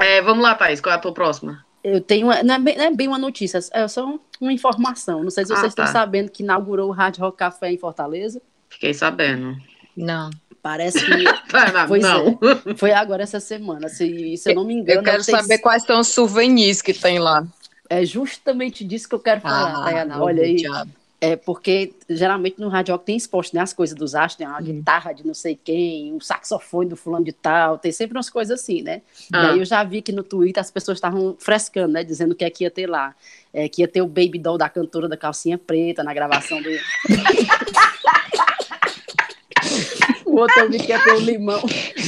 [0.00, 1.63] É, vamos lá, Thaís, qual é a tua próxima?
[1.84, 5.22] Eu tenho uma, não, é bem, não é bem uma notícia, é só uma informação.
[5.22, 5.92] Não sei se Ah, vocês estão tá.
[5.92, 8.40] sabendo que inaugurou o Hard Rock Café em Fortaleza.
[8.70, 9.54] Fiquei sabendo.
[9.94, 10.30] Não.
[10.62, 11.12] Parece que
[11.52, 12.38] Ah, não,
[12.70, 12.74] é.
[12.76, 13.90] foi agora essa semana.
[13.90, 16.94] Se, se eu não me engano, Eu quero tem- saber quais são os souvenirs que
[16.94, 17.46] tem lá.
[17.90, 20.22] é justamente disso que eu quero falar, Ah, Tayana.
[20.22, 20.54] Olha aí.
[20.56, 20.90] diabo.
[21.24, 24.58] É porque geralmente no Hard Rock tem exposto né, as coisas dos astros, tem uma
[24.58, 24.64] Uhum.
[24.64, 28.60] guitarra de não sei quem, um saxofone do fulano de tal, tem sempre umas coisas
[28.60, 29.00] assim, né?
[29.32, 29.44] Ah.
[29.44, 32.04] E aí eu já vi que no Twitter as pessoas estavam frescando, né?
[32.04, 33.14] Dizendo o que é que ia ter lá.
[33.54, 36.68] É, que ia ter o Baby Doll da cantora da calcinha preta na gravação do.
[40.26, 41.62] o outro eu vi que ia ter o limão,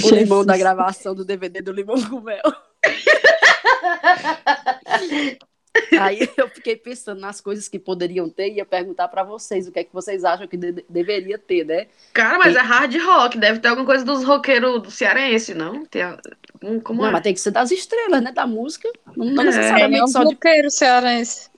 [0.05, 2.43] o limão da gravação do DVD do Limão com Mel.
[6.01, 9.73] Aí eu fiquei pensando nas coisas que poderiam ter e ia perguntar pra vocês o
[9.73, 11.87] que é que vocês acham que de- deveria ter, né?
[12.13, 15.85] Cara, mas é hard rock, deve ter alguma coisa dos roqueiros do cearense, não?
[15.87, 16.19] Tem a-
[16.83, 17.13] Como Não, é?
[17.13, 18.33] mas tem que ser das estrelas, né?
[18.33, 18.89] Da música.
[19.17, 19.47] Não, não É.
[19.47, 20.25] É necessariamente um só de.
[20.31, 21.49] bloqueiro cearense.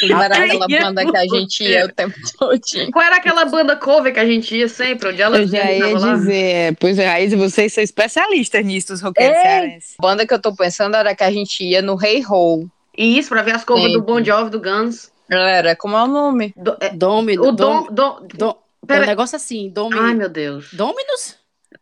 [0.00, 2.60] Como era aquela é banda que a gente ia o tempo todo.
[2.92, 5.94] Qual era aquela banda cover que a gente ia sempre, onde ela Eu já ia
[5.94, 9.42] dizer, pois é, Raíssa, vocês são especialistas nisso, os roqueiros É.
[9.42, 9.94] cearenses.
[9.98, 12.68] A banda que eu tô pensando era que a gente ia no Hey Ho.
[12.96, 14.02] Isso, pra ver as covers do.
[14.02, 15.10] Bon Jovi, do Guns.
[15.28, 16.52] Galera, como é o nome?
[16.56, 17.48] Do- é, Domino.
[17.48, 18.26] o Dom, Dom...
[18.26, 18.28] Dom...
[18.34, 20.68] Dom, é um negócio assim, Domi, Ai, meu Deus.
[20.74, 21.38] Dominus?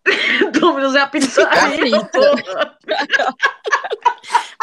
[0.58, 2.76] Dominus é a pizzaria, porra.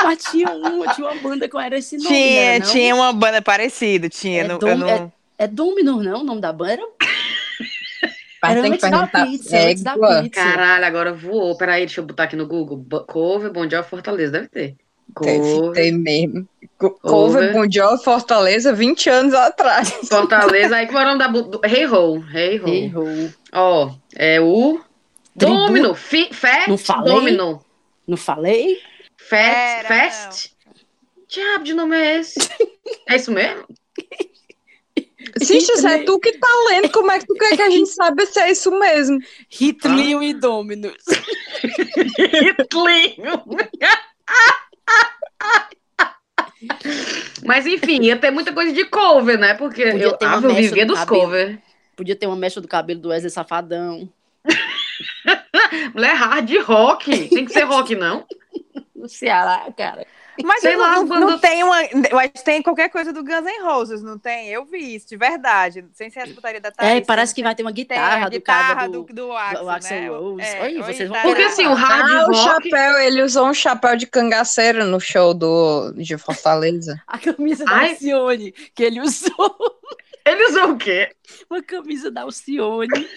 [0.01, 2.59] Mas tinha, um, tinha uma banda com era esse nome, Tinha?
[2.59, 2.65] Não?
[2.71, 4.43] tinha uma banda parecida, tinha.
[4.43, 6.21] É não- Dom- eu não- É Dominus, não?
[6.21, 6.71] O nome da banda?
[6.73, 6.83] Era,
[8.41, 10.41] Mas era tem que antes da pizza, antes da pizza.
[10.41, 11.57] Caralho, agora voou.
[11.57, 12.77] Peraí, deixa eu botar aqui no Google.
[12.77, 14.31] Bo- Cover, Bon Jovi, Fortaleza.
[14.31, 14.77] Deve ter.
[15.13, 16.47] Cover, ter mesmo.
[16.77, 17.53] Co- Cover.
[17.71, 19.89] Jovi Fortaleza 20 anos atrás.
[20.07, 20.75] Fortaleza.
[20.75, 21.67] Aí, é o nome da...
[21.67, 22.23] Hey Ho.
[22.33, 22.67] Hey Ho.
[22.67, 23.33] Hey ho.
[23.53, 24.79] Ó, é o...
[25.37, 25.93] Tribu- Domino.
[25.95, 27.13] Fi, Fat Não falei?
[27.13, 27.65] Domino.
[28.07, 28.79] Não falei?
[29.17, 30.53] Fast, Era, Fast.
[31.27, 32.39] Diabo de nome é esse?
[33.07, 33.65] É isso mesmo?
[35.43, 36.89] Xixi, é tu que tá lendo.
[36.91, 39.19] Como é que tu quer que a gente saiba se é isso mesmo?
[39.49, 40.93] Hitler e Dominus.
[42.17, 43.43] Hitlinho.
[47.45, 49.54] Mas enfim, ia ter muita coisa de cover, né?
[49.54, 51.21] Porque Podia eu, ter uma ah, eu mecha vivia do dos cabelo.
[51.21, 51.60] cover.
[51.95, 54.10] Podia ter uma mecha do cabelo do Wesley Safadão.
[55.93, 57.30] Mulher hard rock.
[57.30, 58.25] Tem que ser rock, não?
[58.95, 60.06] No Ceará, cara.
[60.43, 61.63] Mas Sei não, lá, não, não tem
[62.09, 62.15] uma.
[62.15, 64.49] Eu acho que tem qualquer coisa do Guns N' Roses, não tem?
[64.49, 65.85] Eu vi isso, de verdade.
[65.93, 66.97] Sem ser as putaria da Thaís.
[66.97, 69.03] É, parece que tem- vai ter uma tem guitarra, a do cara guitarra do...
[69.03, 70.07] do, do, Axl, do Axl né?
[70.09, 70.41] Rose.
[70.45, 72.69] É, Oi, vocês vão Porque assim, o hard Ah, o rock.
[72.69, 77.01] chapéu, ele usou um chapéu de cangaceiro no show do, de Fortaleza.
[77.07, 77.91] A camisa da Ai.
[77.91, 79.79] Alcione, que ele usou.
[80.25, 81.11] Ele usou o quê?
[81.49, 82.87] Uma camisa da Alcione.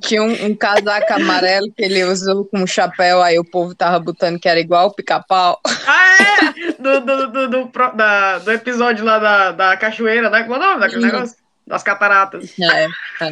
[0.00, 3.98] Tinha um, um casaco amarelo que ele usou com um chapéu, aí o povo tava
[4.00, 5.60] botando que era igual o pica-pau.
[5.86, 6.72] Ah, é!
[6.72, 10.42] Do, do, do, do, da- do episódio lá da, da cachoeira, né?
[10.44, 11.36] Qual é o nome daquele negócio?
[11.66, 12.52] Das cataratas.
[12.60, 13.30] É, é.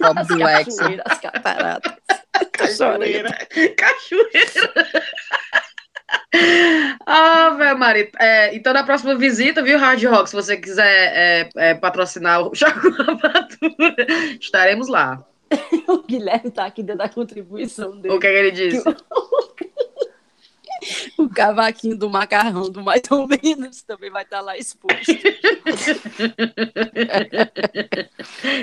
[0.00, 0.38] Bob.
[0.38, 1.92] Cachoeira, as cataratas.
[2.52, 3.30] Cachoeira.
[3.76, 4.72] Cachoeira.
[7.06, 8.10] Ah, velho, Mari.
[8.18, 10.28] É, então, na próxima visita, viu, Hard Rock?
[10.30, 14.06] Se você quiser é, é, patrocinar o Chaco Rapadura,
[14.40, 15.24] estaremos lá.
[15.88, 18.14] O Guilherme tá aqui dentro da contribuição dele.
[18.14, 18.84] O que, é que ele disse?
[21.18, 25.10] O cavaquinho do macarrão do mais ou menos também vai estar lá exposto.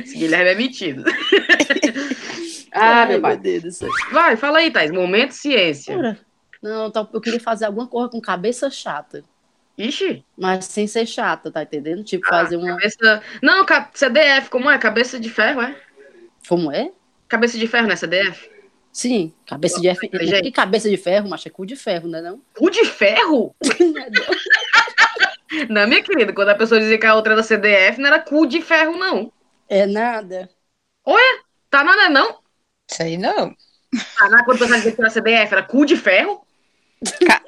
[0.03, 1.03] Esse Guilherme é metido.
[2.73, 3.37] ah, meu pai.
[3.37, 3.89] Deus do céu.
[4.11, 4.91] Vai, fala aí, Thais.
[4.91, 6.19] Momento ciência.
[6.61, 9.23] Não, tá- eu queria fazer alguma coisa com cabeça chata.
[9.77, 10.25] Ixi.
[10.35, 12.03] Mas sem ser chata, tá entendendo?
[12.03, 12.69] Tipo, Ah, fazer uma.
[12.69, 13.21] Cabeça...
[13.43, 14.77] Não, CDF, como é?
[14.79, 15.75] Cabeça de ferro, é?
[16.47, 16.91] Como é?
[17.27, 17.95] Cabeça de ferro, né?
[17.95, 18.49] CDF?
[18.91, 20.25] Sim, cabeça de ferro.
[20.25, 20.43] Gente.
[20.43, 21.47] Que cabeça de ferro, macho?
[21.47, 22.21] É cu de ferro, né?
[22.21, 22.41] Não?
[22.55, 23.55] Cu de ferro?
[25.69, 28.45] Não, minha querida, quando a pessoa dizia que a outra era CDF, não era cu
[28.45, 29.31] de ferro, não.
[29.69, 30.49] É nada.
[31.69, 32.39] Tá, não é não?
[32.89, 33.55] Sei não.
[34.17, 36.45] Tá, na quando a pessoa dizia que era CDF, era cu de ferro?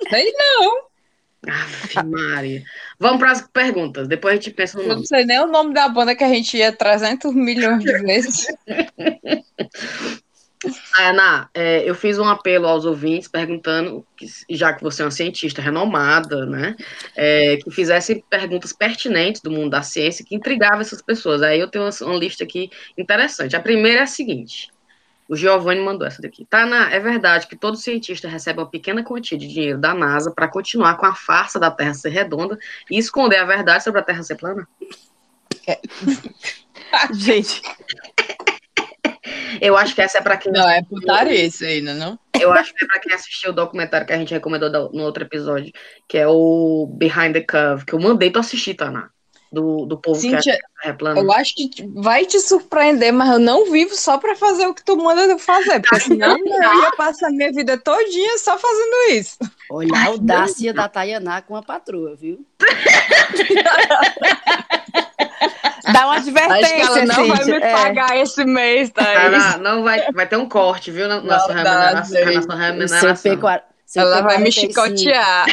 [0.09, 0.88] Sei não.
[2.05, 2.63] Maria.
[2.99, 4.99] Vamos para as perguntas, depois a gente pensa no Eu nome.
[5.01, 8.47] não sei nem o nome da banda que a gente ia 300 milhões de vezes.
[10.99, 14.05] Ana, é, eu fiz um apelo aos ouvintes perguntando,
[14.49, 16.75] já que você é uma cientista renomada, né,
[17.15, 21.41] é, que fizesse perguntas pertinentes do mundo da ciência que intrigavam essas pessoas.
[21.41, 23.55] Aí eu tenho uma, uma lista aqui interessante.
[23.55, 24.69] A primeira é a seguinte:
[25.29, 26.45] o Giovanni mandou essa daqui.
[26.45, 30.47] Tana, é verdade que todo cientista recebe uma pequena quantia de dinheiro da NASA para
[30.47, 32.57] continuar com a farsa da Terra ser redonda
[32.89, 34.67] e esconder a verdade sobre a Terra ser plana?
[37.13, 37.61] Gente,
[39.61, 42.17] Eu acho que essa é para quem Não, é putaria isso ainda, não?
[42.39, 45.23] Eu acho que é pra quem assistiu o documentário que a gente recomendou no outro
[45.23, 45.71] episódio,
[46.07, 49.11] que é o Behind the Curve, que eu mandei tu assistir, Tana.
[49.51, 51.19] Do, do povo que Cíntia, que é plana.
[51.19, 54.83] eu acho que vai te surpreender, mas eu não vivo só pra fazer o que
[54.83, 59.37] tu manda eu fazer, porque senão eu ia passar minha vida todinha só fazendo isso.
[59.71, 62.45] Olha a audácia da Tayaná com a patroa, viu?
[65.91, 67.59] dá uma Acho que advertência, ela não vai Cíntia.
[67.59, 67.71] me É.
[67.73, 69.03] pagar esse mês, tá?
[69.03, 71.07] Tana, não vai, vai ter um corte, viu?
[71.07, 73.39] Na, Não dá, remuneração.
[73.95, 74.53] Ela vai me P45.
[74.53, 75.45] chicotear.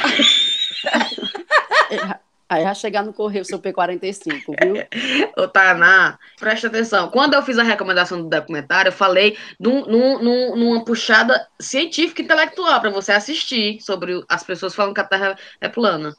[2.48, 4.74] Aí vai chegar no correio seu P45, viu?
[5.36, 7.10] Ô, Tana, presta atenção.
[7.10, 12.22] Quando eu fiz a recomendação do documentário, eu falei num, num- num- numa puxada científica
[12.22, 16.16] e intelectual pra você assistir sobre as pessoas falando que a Terra é plana.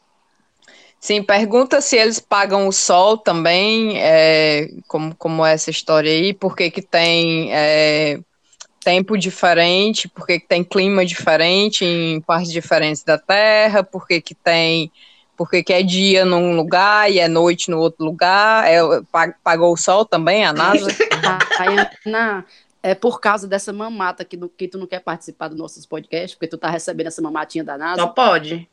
[1.00, 6.34] Sim, pergunta se eles pagam o sol também, é, como, como é essa história aí,
[6.34, 8.20] por que que tem é,
[8.84, 14.22] tempo diferente, por que que tem clima diferente em partes diferentes da Terra, por que
[14.22, 14.92] que tem,
[15.38, 18.80] por que é dia num lugar e é noite no outro lugar, é,
[19.12, 20.88] pa- pagou o sol também, a NASA?
[21.56, 22.44] Tayana,
[22.82, 26.34] é por causa dessa mamata que, no- que tu não quer participar dos nossos podcasts,
[26.34, 28.02] porque tu tá recebendo essa mamatinha da NASA.
[28.02, 28.68] Só pode.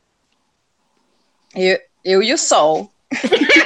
[1.54, 2.90] Eu, eu e o sol.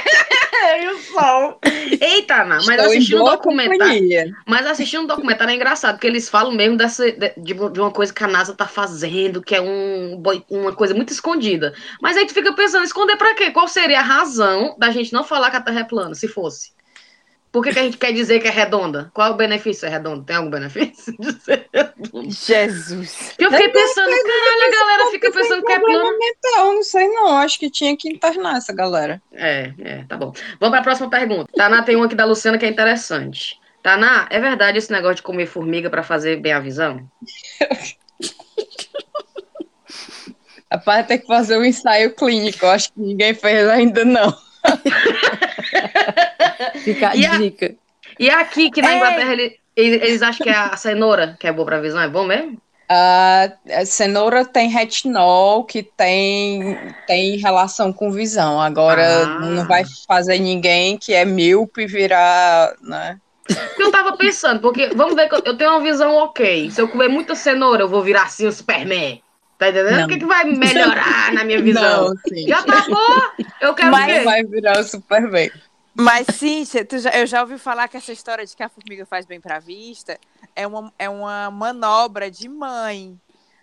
[0.79, 1.59] É, e o sol.
[1.99, 3.79] Eita, Ana, mas assistindo um documentário.
[3.79, 4.33] companhia.
[4.45, 8.13] Mas assistindo um documentário é engraçado, porque eles falam mesmo dessa, de, de uma coisa
[8.13, 11.73] que a NASA tá fazendo, que é um, uma coisa muito escondida.
[12.01, 13.51] Mas aí tu fica pensando, esconder pra quê?
[13.51, 16.71] Qual seria a razão da gente não falar que a Terra é plana, se fosse?
[17.51, 19.09] Por que, que a gente quer dizer que é redonda?
[19.11, 20.23] Qual é o benefício ser redonda?
[20.23, 22.29] Tem algum benefício de ser redonda?
[22.29, 23.33] Jesus.
[23.39, 26.17] Eu fiquei pensando, caralho, a galera fica pensando que é plana.
[26.21, 29.19] Então, não sei não, acho que tinha que internar essa galera.
[29.31, 30.31] É, é, tá bom.
[30.59, 31.51] Vamos pra próxima pergunta.
[31.55, 33.59] Taná tem uma aqui da Luciana que é interessante.
[33.81, 37.09] Taná, é verdade esse negócio de comer formiga pra fazer bem a visão?
[40.71, 44.37] Rapaz, tem que fazer um ensaio clínico, eu acho que ninguém fez ainda não.
[46.83, 47.75] Fica a E a- dica.
[48.19, 48.97] E aqui, que na Ei!
[48.97, 52.07] Inglaterra, ele- eles, eles acham que é a cenoura que é boa pra visão, é
[52.07, 52.57] bom mesmo?
[52.91, 58.59] A, a cenoura tem retinol, que tem, tem relação com visão.
[58.59, 59.39] Agora, Ah.
[59.39, 63.17] não vai fazer ninguém que é míope virar, né?
[63.77, 66.69] Eu tava pensando, porque vamos ver que eu, tenho uma visão ok.
[66.71, 69.21] Se eu comer muita cenoura, eu vou virar assim o Superman.
[69.57, 69.97] Tá entendendo?
[69.97, 70.05] Não.
[70.05, 72.05] O que, que vai melhorar na minha visão?
[72.09, 72.47] Não.
[72.47, 73.31] Já tá boa?
[73.61, 74.19] Eu quero Mas quê?
[74.23, 75.51] vai virar o Superman.
[75.99, 76.25] Mas,
[76.87, 79.41] tu já- eu já ouvi falar que essa história de que a formiga faz bem
[79.41, 80.17] pra vista
[80.55, 83.19] é uma, é uma manobra de mãe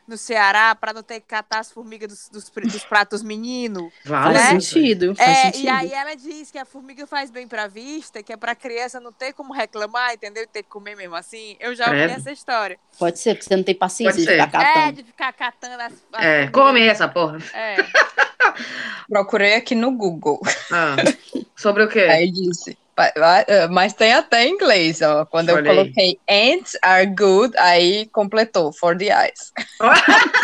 [0.07, 3.91] no Ceará para não ter que catar as formigas dos, dos, dos pratos menino.
[4.05, 4.35] Vale.
[4.39, 4.61] Faz Né?
[4.61, 5.15] sentido.
[5.15, 5.65] Faz É, sentido.
[5.65, 9.01] e aí ela diz que a formiga faz bem pra vista, que é pra criança
[9.01, 10.45] não ter como reclamar, entendeu?
[10.45, 11.57] E ter que comer mesmo assim.
[11.59, 12.13] Eu já ouvi Credo.
[12.19, 12.79] essa história.
[12.99, 14.93] Pode ser, porque você não tem paciência de ficar É, catando.
[14.93, 17.39] de ficar catando as, as É, come essa porra.
[17.53, 17.77] É.
[19.09, 20.41] Procurei aqui no Google.
[20.73, 20.97] Ah,
[21.57, 22.01] sobre o quê?
[22.01, 22.77] Aí disse.
[23.71, 25.25] Mas tem até em inglês, ó.
[25.27, 25.65] Quando eu aí.
[25.65, 29.53] coloquei ants are good, aí completou for the eyes.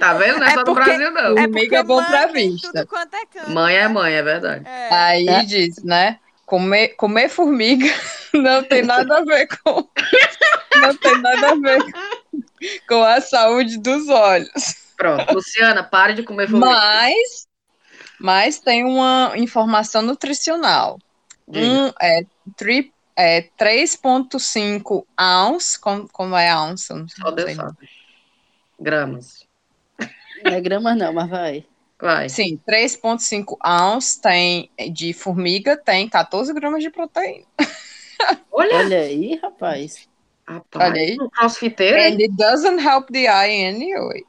[0.00, 0.38] Tá vendo?
[0.38, 1.38] Não é, É só do porque- Brasil, não.
[1.38, 2.70] É é bom pra vista.
[2.80, 3.88] É canto, Mãe é né?
[3.88, 4.66] mãe, é verdade.
[4.66, 4.88] É.
[4.94, 5.44] Aí É.
[5.44, 6.18] diz, né?
[6.46, 7.86] Comer, comer formiga
[8.32, 9.86] não tem nada a ver com.
[10.80, 11.78] Não tem nada a ver
[12.88, 14.74] com a saúde dos olhos.
[14.96, 15.32] Pronto.
[15.34, 16.70] Luciana, pare de comer formiga.
[16.70, 17.46] Mas,
[18.18, 20.98] mas tem uma informação nutricional.
[21.48, 22.26] Um é,
[22.56, 25.78] tri, é 3,5 ounce.
[25.78, 26.92] Como, como é ounce?
[26.92, 27.54] Não Só Deus sei.
[27.56, 27.88] sabe.
[28.78, 29.46] Gramas.
[30.44, 31.64] Não é gramas não, mas vai.
[32.00, 32.28] Vai.
[32.28, 37.44] Sim, 3,5 ounce tem de formiga, tem 14 gramas de proteína.
[38.52, 40.08] Olha, Olha aí, rapaz.
[40.46, 41.16] rapaz, olha aí.
[41.20, 41.96] um crossfiteiro?
[41.98, 44.24] And it doesn't help the eye anyway.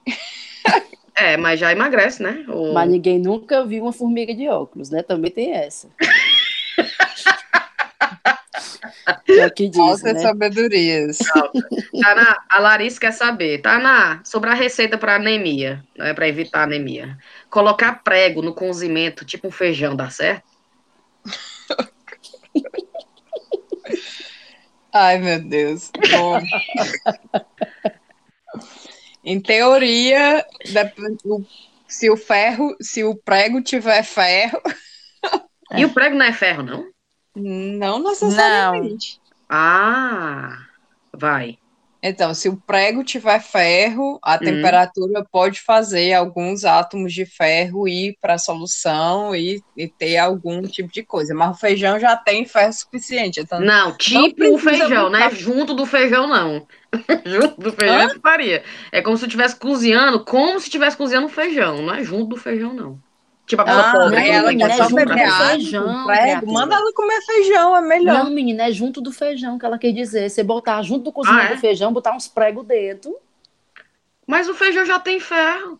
[1.15, 2.45] É, mas já emagrece, né?
[2.47, 2.73] O...
[2.73, 5.03] Mas ninguém nunca viu uma formiga de óculos, né?
[5.03, 5.89] Também tem essa.
[9.27, 10.19] É que diz, Altas né?
[10.19, 11.17] sabedorias.
[12.01, 13.61] Taná, a Larissa quer saber.
[13.61, 17.17] Taná, sobre a receita para anemia, né, para evitar anemia.
[17.49, 20.49] Colocar prego no cozimento, tipo um feijão, dá certo?
[24.91, 25.91] Ai, meu Deus.
[26.11, 26.39] Bom.
[29.23, 30.45] em teoria,
[31.87, 34.59] se o ferro, se o prego tiver ferro,
[35.77, 36.85] E o prego não é ferro, não?
[37.35, 39.19] não necessariamente.
[39.49, 40.57] Ah,
[41.13, 41.57] vai.
[42.01, 44.45] Então, se o prego tiver ferro, a Hum.
[44.45, 50.61] temperatura pode fazer alguns átomos de ferro ir para a solução e, e ter algum
[50.61, 51.33] tipo de coisa.
[51.35, 53.41] Mas o feijão já tem ferro suficiente.
[53.41, 56.65] Então, Não, tipo o precisa feijão, não é botar- junto do feijão, não.
[57.25, 58.63] junto do feijão eu faria.
[58.93, 62.73] É como se estivesse cozinhando, como se estivesse cozinhando feijão, não é junto do feijão,
[62.73, 62.97] não.
[63.49, 63.95] Tipo a pessoa Ah,
[64.27, 66.53] ela quer é só beber água feijão, prego.
[66.53, 68.23] Manda ela comer feijão, é melhor.
[68.23, 70.29] Não, menina, é junto do feijão que ela quer dizer.
[70.29, 71.55] Você botar junto do cozimento Ah, é?
[71.55, 73.17] do feijão, botar uns pregos dentro,
[74.27, 75.79] Mas o feijão já tem ferro.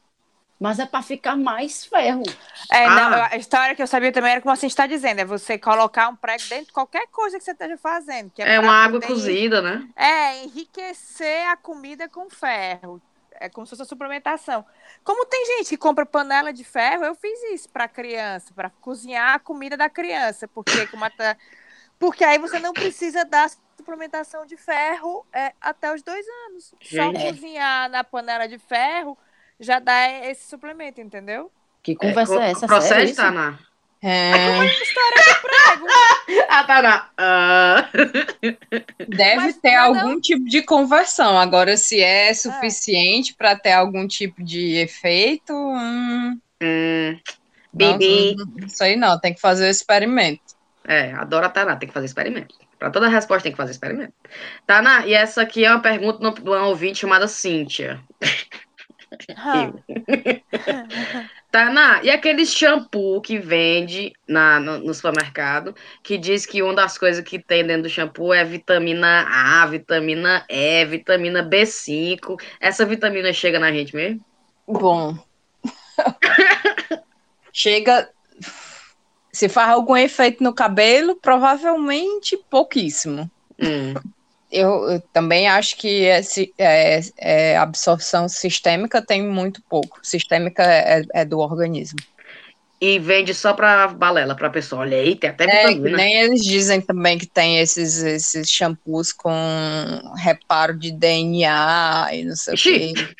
[0.60, 2.24] mas é pra ficar mais ferro.
[2.72, 3.10] É, Ah.
[3.12, 6.10] não, a história que eu sabia também era como você está dizendo, é você colocar
[6.10, 8.32] um prego dentro de qualquer coisa que você esteja fazendo.
[8.32, 9.88] Que É pra uma água poder- cozida, né?
[9.96, 13.00] É, enriquecer a comida com ferro.
[13.40, 14.66] É como se fosse uma suplementação.
[15.04, 19.36] Como tem gente que compra panela de ferro, eu fiz isso para criança, para cozinhar
[19.36, 21.38] a comida da criança, porque como a ta-
[21.98, 26.74] porque aí você não precisa dar suplementação de ferro é, até os dois anos.
[26.82, 27.26] Só Gente.
[27.26, 29.18] cozinhar na panela de ferro
[29.60, 31.52] já dá esse suplemento, entendeu?
[31.84, 32.68] Que conversa é, co- essa?
[32.68, 33.56] Procede, Sério
[34.02, 34.94] isso?
[34.96, 35.22] Taná.
[35.28, 35.88] É, Prego.
[36.52, 37.10] Ah, Taná.
[37.18, 37.90] Ah.
[39.08, 41.38] deve Mas ter não é algum tipo de conversão.
[41.38, 47.20] Agora, se é suficiente para ter algum tipo de efeito, hum, Hum,
[47.74, 48.36] Bibi.
[48.58, 50.42] não sei não, tem que fazer o experimento.
[50.88, 52.56] É, adoro a Taná, tem que fazer experimento.
[52.78, 54.14] Para toda resposta tem que fazer experimento.
[54.66, 58.00] Taná, e essa aqui é uma pergunta no- de uma ouvinte chamada Cíntia.
[59.36, 59.72] Ah,
[61.52, 66.96] Taná, e aquele shampoo que vende na, no, no supermercado, que diz que uma das
[66.96, 72.40] coisas que tem dentro do shampoo é vitamina A, vitamina E, vitamina B5.
[72.60, 74.24] Essa vitamina chega na gente mesmo?
[74.68, 75.18] Bom,
[77.52, 78.10] chega.
[79.32, 83.30] Se faz algum efeito no cabelo, provavelmente pouquíssimo.
[83.60, 83.94] Hum.
[84.52, 90.00] Eu, eu também acho que esse, é, é, absorção sistêmica tem muito pouco.
[90.02, 92.00] Sistêmica é, é do organismo.
[92.82, 94.82] E vende só pra balela, pra pessoa.
[94.82, 99.34] Olha aí, tem até É, nem eles dizem também que tem esses, esses shampoos com
[100.16, 102.70] reparo de DNA e não sei Ixi.
[102.70, 103.16] o que.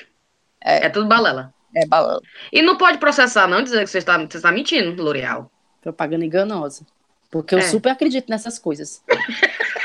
[0.62, 1.54] É tudo balela.
[1.76, 2.20] É balão.
[2.52, 5.52] E não pode processar, não, dizer que você está, você está mentindo, L'Oreal.
[5.82, 6.86] Propaganda enganosa.
[7.32, 7.62] Porque eu É.
[7.62, 9.04] super acredito nessas coisas.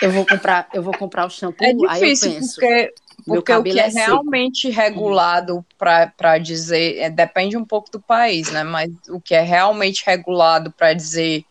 [0.01, 2.55] Eu vou comprar, eu vou comprar o shampoo, É aí eu difícil, penso.
[2.55, 2.95] porque,
[3.27, 4.07] meu porque o que é, é seco.
[4.07, 8.65] realmente regulado para dizer, é, depende um pouco do país, né?
[8.65, 11.45] Mas o que é realmente regulado para dizer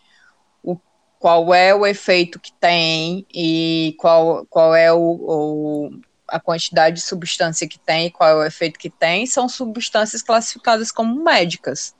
[0.63, 0.77] o,
[1.19, 5.91] qual é o efeito que tem e qual, qual é o, o-
[6.27, 10.21] a quantidade de substância que tem e qual é o efeito que tem, são substâncias
[10.23, 11.93] classificadas como médicas.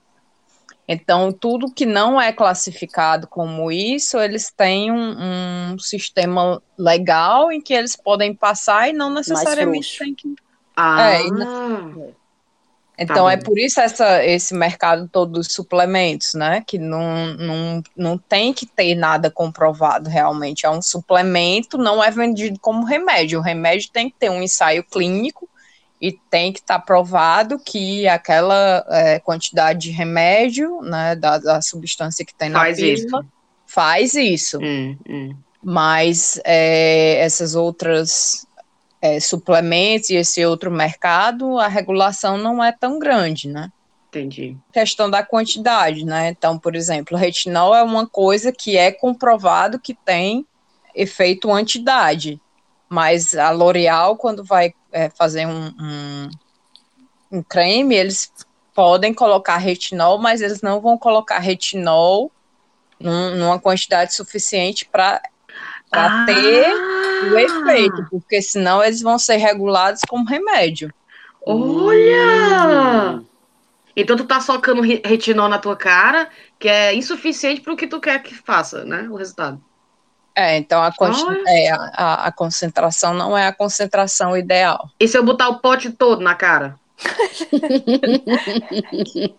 [0.87, 7.61] Então, tudo que não é classificado como isso, eles têm um, um sistema legal em
[7.61, 10.35] que eles podem passar e não necessariamente tem que.
[10.75, 11.21] Ah, É,
[12.97, 13.29] Então, bom.
[13.29, 16.61] é por isso essa, esse mercado todo dos suplementos, né?
[16.65, 20.65] Que não, não, não tem que ter nada comprovado realmente.
[20.65, 23.39] É um suplemento, não é vendido como remédio.
[23.39, 25.49] O remédio tem que ter um ensaio clínico
[26.01, 32.25] e tem que estar provado que aquela é, quantidade de remédio, né, da, da substância
[32.25, 33.25] que tem na Faz pílula,
[33.65, 34.59] faz isso.
[34.59, 35.35] Hum, hum.
[35.63, 38.45] Mas é, essas outras
[39.01, 43.71] é, suplementos e esse outro mercado, a regulação não é tão grande, né?
[44.09, 44.55] Entendi.
[44.71, 46.29] Questão da quantidade, né?
[46.29, 50.45] Então, por exemplo, o retinol é uma coisa que é comprovado que tem
[50.93, 52.39] efeito anti-idade,
[52.93, 56.29] mas a L'Oreal, quando vai é, fazer um, um,
[57.31, 58.31] um creme, eles
[58.75, 62.31] podem colocar retinol, mas eles não vão colocar retinol
[62.99, 65.19] num, numa quantidade suficiente para
[65.91, 66.23] Ah!
[66.27, 66.71] ter
[67.33, 70.93] o efeito, porque senão eles vão ser regulados como remédio.
[71.47, 73.23] Olha!
[73.95, 76.29] Então tu tá socando re- retinol na tua cara,
[76.59, 79.07] que é insuficiente pro que tu quer que faça, né?
[79.09, 79.59] O resultado.
[80.35, 80.91] É, então a,
[81.47, 84.89] é, a, a- concentração não é a concentração ideal.
[84.99, 86.75] E se eu botar o pote todo na cara?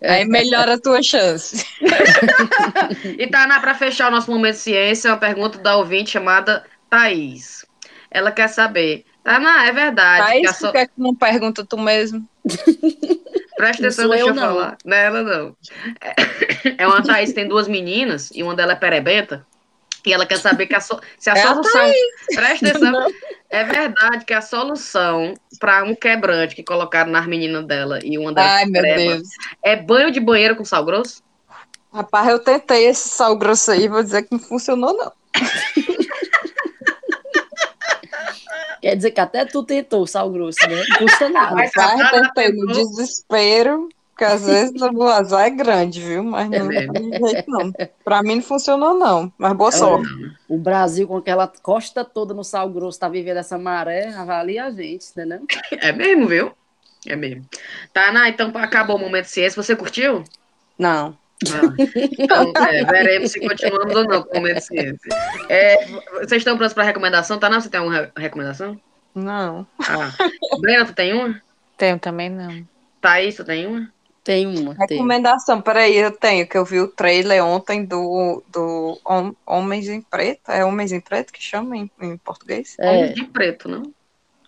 [0.03, 1.65] Aí melhora a tua chance.
[3.17, 7.65] E Tainá, pra fechar o nosso momento de ciência, uma pergunta da ouvinte chamada Thaís.
[8.11, 9.05] Ela quer saber.
[9.23, 10.31] Tainá, é verdade.
[10.31, 12.25] Aí que a por so- que não pergunta tu mesmo?
[13.57, 14.77] Presta atenção, deixa eu, eu falar.
[14.85, 15.55] Não, ela não.
[16.01, 16.15] É-
[16.77, 19.45] É uma Thaís que tem duas meninas e uma dela é perebenta.
[20.05, 21.91] E ela quer saber que a so- se a É a solução.
[22.33, 23.07] Presta atenção.
[23.49, 28.33] É verdade que a solução para um quebrante que colocaram nas meninas dela e uma
[28.33, 29.27] delas Ai, meu pereba Deus.
[29.63, 31.23] é banho de banheiro com sal grosso?
[31.93, 35.11] Rapaz, eu tentei esse sal grosso aí, vou dizer que não funcionou, não.
[38.81, 40.83] Quer dizer que até tu tentou sal grosso, né?
[40.89, 41.55] Não custa nada.
[41.55, 46.23] Mas Rapaz, tentei no desespero, porque às vezes o azar é grande, viu?
[46.23, 46.93] Mas não mesmo.
[46.93, 47.73] tem jeito, não.
[48.01, 49.29] Pra mim não funcionou, não.
[49.37, 50.07] Mas boa sorte.
[50.47, 54.71] O Brasil, com aquela costa toda no sal grosso, tá vivendo essa maré, avalia a
[54.71, 55.25] gente, né?
[55.25, 55.41] Não?
[55.81, 56.53] É mesmo, viu?
[57.05, 57.45] É mesmo.
[57.91, 59.61] Tainá, então acabou o momento de ciência.
[59.61, 60.23] Você curtiu?
[60.79, 61.17] Não.
[61.47, 61.73] Ah,
[62.17, 65.09] então, é, veremos se continuamos ou não com o momento de ciência.
[65.49, 67.37] É, vocês estão prontos para recomendação?
[67.37, 68.79] Tainá, você tem alguma re- recomendação?
[69.13, 69.67] Não.
[69.79, 70.09] Ah.
[70.61, 71.41] Brena, tu tem uma?
[71.77, 72.65] Tenho também não.
[73.01, 73.93] Thaís, tu tem uma?
[74.25, 74.73] Tem uma.
[74.87, 74.97] Tem.
[74.97, 80.01] Recomendação, peraí, eu tenho, que eu vi o trailer ontem do, do Hom- Homens em
[80.01, 80.49] Preto.
[80.51, 82.75] É Homens em Preto que chama em, em português?
[82.79, 83.93] É, Homem de preto, não?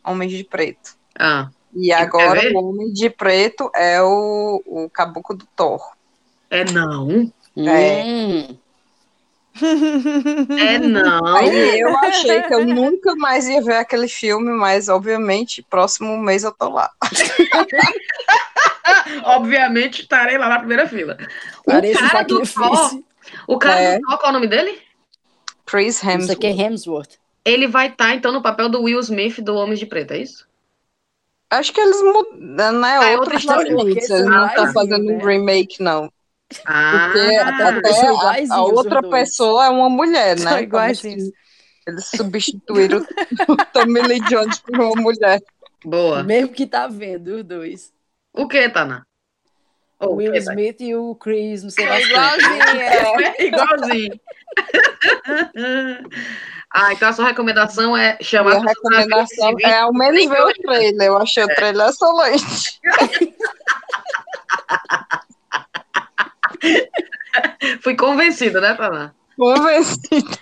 [0.04, 0.96] Homens de Preto.
[1.18, 5.80] Ah, E agora o Homem de Preto é o, o Caboclo do Thor.
[6.50, 7.32] é não.
[7.56, 8.04] É.
[8.04, 8.58] Hum,
[10.60, 11.36] É não.
[11.36, 16.44] Aí eu achei que eu nunca mais ia ver aquele filme, mas obviamente próximo mês
[16.44, 16.90] eu tô lá.
[19.24, 21.18] Obviamente estarei lá na primeira fila.
[21.66, 23.00] O parece cara do Thor,
[23.48, 24.00] o cara É.
[24.00, 24.80] do Thor, qual é o nome dele?
[25.66, 26.60] Chris Isso aqui Hemsworth.
[26.60, 27.10] é Hemsworth.
[27.44, 30.46] Ele vai estar, então, no papel do Will Smith do Homens de Preto, é isso?
[31.50, 32.98] Acho que eles mudam, né?
[32.98, 33.70] Ah, é outra história.
[33.70, 35.26] Eles não estão iguaizinhos, fazendo um né?
[35.26, 36.12] remake, não.
[36.66, 40.52] Ah, Porque até até, são a- a, outra pessoa é uma mulher, São né?
[40.56, 41.24] Acho iguaizinhos.
[41.26, 41.34] que
[41.92, 43.06] Eles substituíram
[43.50, 45.42] o Tommy Lee Jones por uma mulher.
[45.84, 46.24] boa.
[46.24, 47.92] Mesmo que tá vendo os dois.
[48.34, 49.06] O que, Tana?
[50.00, 50.40] O Will Tana?
[50.54, 53.36] Smith e o Chris, não sei É igualzinho, é.
[53.40, 54.20] É igualzinho.
[56.72, 61.08] ah, então a sua recomendação é chamar Minha recomendação é ao menos ver o trailer.
[61.08, 62.80] Eu achei o trailer excelente.
[67.82, 69.14] Fui convencida, né, Tana?
[69.36, 70.28] Convencido.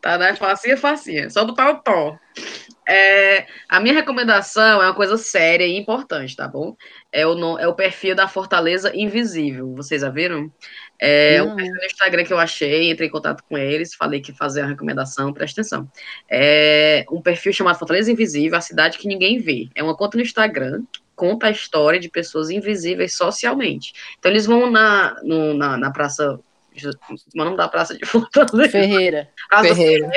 [0.00, 1.30] Tana é facinha, facinha.
[1.30, 2.16] Só botar o tom.
[2.88, 6.76] É, a minha recomendação é uma coisa séria e importante, tá bom?
[7.10, 9.74] É o, no- é o perfil da Fortaleza Invisível.
[9.74, 10.52] Vocês já viram?
[11.00, 11.56] É um Não.
[11.56, 14.68] perfil no Instagram que eu achei, entrei em contato com eles, falei que fazer uma
[14.68, 15.90] recomendação, presta atenção.
[16.30, 19.68] É um perfil chamado Fortaleza Invisível, a cidade que ninguém vê.
[19.74, 20.82] É uma conta no Instagram,
[21.16, 23.92] conta a história de pessoas invisíveis socialmente.
[24.18, 26.38] Então eles vão na, no- na, na praça.
[26.78, 28.68] O nome da praça de Fortaleza?
[28.70, 29.30] Ferreira.
[29.48, 30.10] Praça do Ferreira.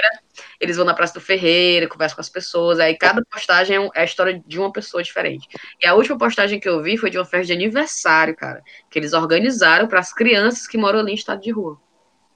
[0.60, 4.02] eles vão na Praça do Ferreira, conversam com as pessoas, aí cada postagem é é
[4.02, 5.47] a história de uma pessoa diferente.
[5.82, 9.00] E a última postagem que eu vi foi de uma festa de aniversário, cara, que
[9.00, 11.78] eles organizaram para as crianças que moram ali em estado de rua.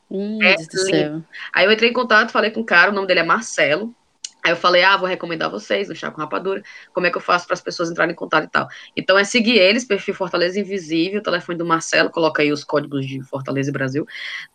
[0.10, 0.56] Hum, É.
[1.52, 3.94] Aí eu entrei em contato, falei com o cara, o nome dele é Marcelo.
[4.44, 6.62] Aí eu falei, ah, vou recomendar vocês no Chá com Rapadura,
[6.94, 8.68] como é que eu faço para as pessoas entrarem em contato e tal.
[8.96, 13.22] Então é seguir eles, perfil Fortaleza Invisível, telefone do Marcelo, coloca aí os códigos de
[13.24, 14.06] Fortaleza e Brasil,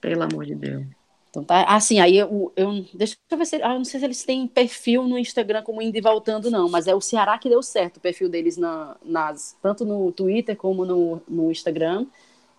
[0.00, 0.86] Pelo amor de Deus.
[1.30, 4.24] Então tá, assim, aí eu, eu deixa eu ver se, eu não sei se eles
[4.24, 7.62] têm perfil no Instagram como indo e voltando não, mas é o Ceará que deu
[7.62, 12.06] certo, o perfil deles na, nas, tanto no Twitter como no, no Instagram,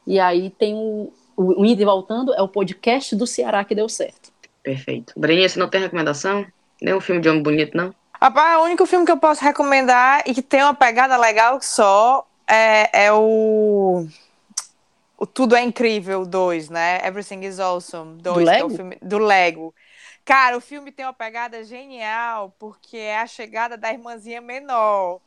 [0.06, 3.74] e aí tem o, o, o indo e voltando é o podcast do Ceará que
[3.74, 4.32] deu certo.
[4.62, 5.14] Perfeito.
[5.18, 6.46] Breninha, você não tem recomendação?
[6.80, 7.94] Nem um filme de homem bonito, não?
[8.14, 12.28] Rapaz, o único filme que eu posso recomendar e que tem uma pegada legal só
[12.48, 14.06] é, é o
[15.20, 17.06] o Tudo é Incrível 2, né?
[17.06, 19.76] Everything is Awesome 2, do é o filme do Lego.
[20.24, 25.20] Cara, o filme tem uma pegada genial, porque é a chegada da irmãzinha menor.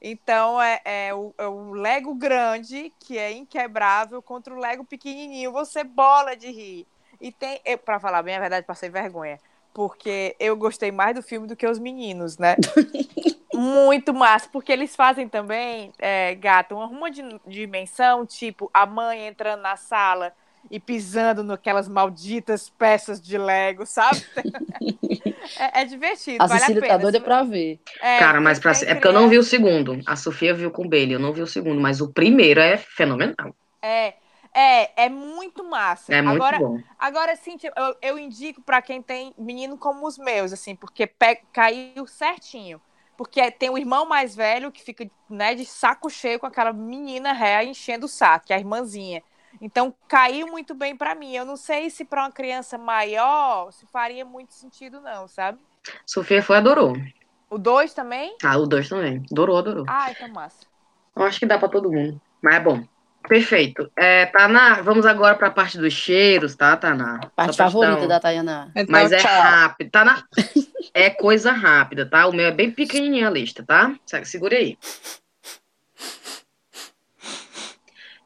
[0.00, 5.50] Então, é, é, o, é, o, Lego grande, que é inquebrável, contra o Lego pequenininho.
[5.50, 6.86] Você bola de rir.
[7.20, 9.40] E tem, para falar bem a verdade, passei vergonha.
[9.80, 12.54] Porque eu gostei mais do filme do que os meninos, né?
[13.50, 17.10] muito massa, porque eles fazem também, é, gato, uma,
[17.46, 20.34] dimensão, tipo, a mãe entrando na sala
[20.70, 24.22] e pisando naquelas malditas peças de Lego, sabe?
[25.58, 26.44] é, é, divertido.
[26.44, 27.80] A vale Cecília a tá doida pra ver.
[28.02, 29.98] É, Cara, mas pra, é porque eu não vi o segundo.
[30.04, 32.76] A Sofia viu com o Bailey, eu não vi o segundo, mas o primeiro é
[32.76, 33.56] fenomenal.
[33.80, 34.12] É.
[34.52, 36.14] É, é muito massa.
[36.14, 36.80] É muito agora, bom.
[36.98, 41.10] Agora, assim, tipo, eu, eu indico para quem tem menino como os meus, assim, porque
[41.52, 42.80] caiu certinho
[43.20, 47.34] porque tem o irmão mais velho que fica né, de saco cheio com aquela menina
[47.34, 49.22] ré enchendo o saco, que é a irmãzinha.
[49.60, 51.34] Então caiu muito bem para mim.
[51.36, 55.58] Eu não sei se para uma criança maior se faria muito sentido, não, sabe?
[56.06, 56.94] Sofia foi adorou.
[57.50, 58.34] O 2 também?
[58.42, 59.22] Ah, o 2 também.
[59.30, 59.84] Adorou, adorou.
[59.86, 60.64] Ah, então massa.
[61.14, 62.18] Eu acho que dá para todo mundo.
[62.40, 62.82] Mas é bom.
[63.30, 63.88] Perfeito.
[63.96, 67.20] É, Taná, vamos agora para a parte dos cheiros, tá, Taná?
[67.36, 68.72] Parte favorita da Tayana.
[68.74, 69.42] Então, Mas é tchau.
[69.42, 69.88] rápido.
[69.88, 70.24] Taná,
[70.92, 72.26] é coisa rápida, tá?
[72.26, 73.94] O meu é bem pequenininha a lista, tá?
[74.24, 74.76] Segura aí.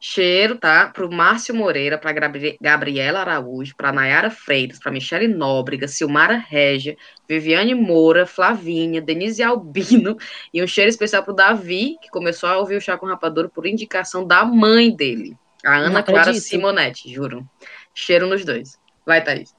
[0.07, 0.89] Cheiro, tá?
[0.89, 2.13] Pro Márcio Moreira, pra
[2.61, 6.95] Gabriela Araújo, pra Nayara Freitas, pra Michele Nóbrega, Silmara Régia,
[7.27, 10.15] Viviane Moura, Flavinha, Denise Albino
[10.53, 13.65] e um cheiro especial pro Davi, que começou a ouvir o Chá com Rapadura por
[13.65, 15.35] indicação da mãe dele,
[15.65, 17.43] a Ana Clara Simonetti, juro.
[17.91, 18.77] Cheiro nos dois.
[19.07, 19.55] Vai, Thaís.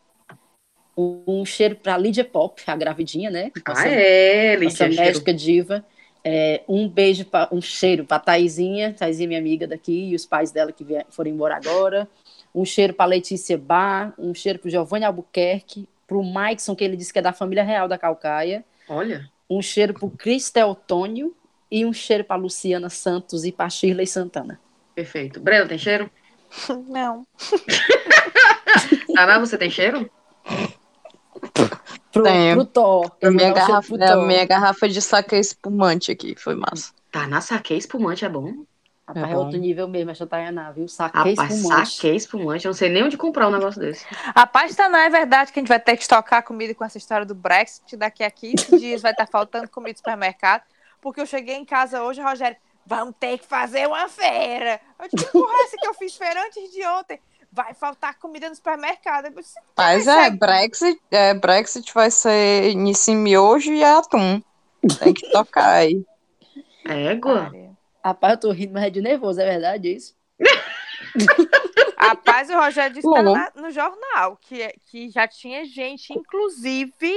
[0.97, 3.51] Um cheiro pra Lídia Pop, a gravidinha, né?
[3.67, 4.87] Nossa, ah, é, Lídia.
[4.87, 5.85] Nossa médica diva.
[6.29, 10.51] É, um beijo, pra, um cheiro para Taizinha, Taizinha minha amiga daqui, e os pais
[10.51, 12.09] dela que foram embora agora.
[12.53, 16.97] Um cheiro para Letícia Bar, um cheiro para Giovanni Albuquerque, para o Maikson, que ele
[16.97, 18.65] disse que é da família real da Calcaia.
[18.89, 19.31] Olha.
[19.49, 21.33] Um cheiro para o Cristel Tônio
[21.71, 24.59] e um cheiro para Luciana Santos e para Shirley Santana.
[24.97, 25.39] Perfeito.
[25.39, 26.11] Breno, tem cheiro?
[26.89, 27.25] Não.
[29.17, 30.11] Ana, você tem cheiro?
[32.17, 32.57] pro, Tenho.
[32.57, 33.13] pro Thor.
[33.23, 36.93] A minha, garrafa, é a minha garrafa de saque espumante aqui, foi massa.
[37.11, 38.65] Tá, na saque espumante é bom?
[39.07, 40.89] Rapaz, é, é outro nível mesmo, essa Tayana, viu?
[40.89, 41.91] Saque Rapaz, espumante.
[41.91, 44.05] saque espumante, eu não sei nem onde comprar um negócio desse.
[44.35, 46.99] Rapaz, tá, não é verdade que a gente vai ter que estocar comida com essa
[46.99, 47.97] história do Brexit.
[47.97, 50.63] Daqui a 15 dias vai estar faltando comida no supermercado.
[51.01, 54.81] Porque eu cheguei em casa hoje, Rogério, vamos ter que fazer uma feira.
[54.99, 57.21] Eu disse, porra, é essa que eu fiz feira antes de ontem
[57.57, 59.33] vai faltar comida no supermercado.
[59.75, 64.43] Mas é, Brexit, é, Brexit vai ser nisso miojo e atum.
[64.99, 66.05] Tem que tocar aí.
[66.85, 67.51] Égua.
[68.05, 70.15] Rapaz, eu tô rindo, mas é de nervoso, é verdade isso?
[71.97, 77.15] Rapaz, o Rogério disse tá no jornal que, que já tinha gente, inclusive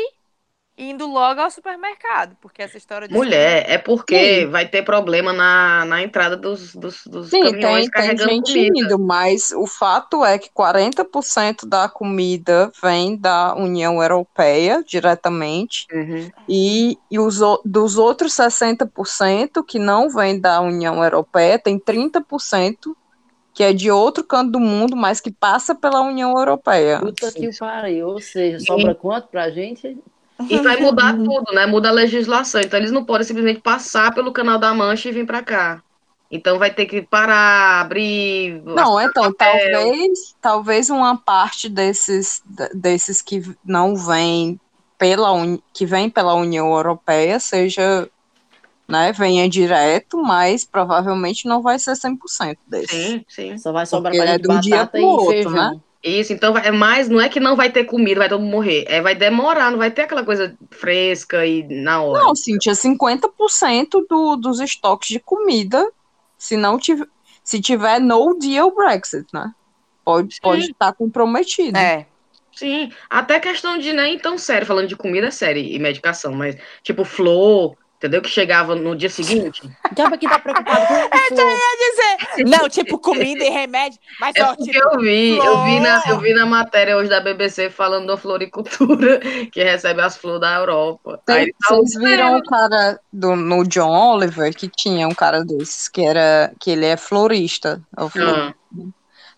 [0.80, 4.50] indo logo ao supermercado, porque essa história de Mulher, é porque Sim.
[4.50, 8.54] vai ter problema na, na entrada dos, dos, dos Sim, caminhões tem, carregando tem gente
[8.54, 8.86] comida.
[8.86, 16.32] Indo, mas o fato é que 40% da comida vem da União Europeia diretamente uhum.
[16.48, 22.96] e, e os, dos outros 60% que não vem da União Europeia, tem 30%
[23.54, 27.00] que é de outro canto do mundo, mas que passa pela União Europeia.
[27.00, 28.96] Puta que pariu, ou seja, sobra e...
[28.96, 29.98] quanto pra gente?
[30.48, 31.66] E vai mudar tudo, né?
[31.66, 32.62] Muda a legislação.
[32.62, 35.84] Então eles não podem simplesmente passar pelo Canal da Mancha e vir para cá.
[36.32, 38.62] Então vai ter que parar, abrir.
[38.64, 44.60] Não, então talvez, talvez uma parte desses, desses que não vêm
[44.98, 45.32] pela
[45.74, 48.08] que vem pela União Europeia seja,
[48.88, 52.92] né, venha direto, mas provavelmente não vai ser 100% desses.
[52.92, 53.58] Sim, sim.
[53.58, 55.80] Só vai sobrar para é de um dia pro outro, né?
[56.04, 58.86] Isso, então é mais, não é que não vai ter comida, vai todo mundo morrer.
[58.88, 62.24] É, vai demorar, não vai ter aquela coisa fresca e na hora.
[62.24, 65.86] Não, Cintia, 50% do, dos estoques de comida,
[66.38, 67.08] se não tiver,
[67.44, 69.54] se tiver no deal Brexit, né?
[70.06, 70.42] Pode, Sim.
[70.42, 71.78] pode estar comprometido.
[71.78, 72.08] É.
[72.54, 76.58] Sim, até questão de nem tão sério, falando de comida é sério e medicação, mas
[76.82, 78.22] tipo flor, entendeu?
[78.22, 79.70] Que chegava no dia seguinte.
[79.92, 80.94] Diabo aqui tá preocupado com
[81.36, 81.36] isso.
[81.78, 85.80] dizer, não, tipo comida e remédio, mas É ó, porque tipo, eu vi, eu vi,
[85.82, 89.20] na, eu vi na matéria hoje da BBC falando da floricultura,
[89.52, 91.22] que recebe as flores da Europa.
[91.28, 95.14] Aí Vocês eles tavam vocês viram o cara do, no John Oliver que tinha um
[95.14, 97.82] cara desses que era que ele é florista.
[97.98, 98.54] é Ah,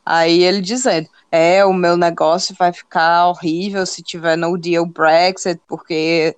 [0.05, 5.59] Aí ele dizendo: É, o meu negócio vai ficar horrível se tiver no deal Brexit,
[5.67, 6.35] porque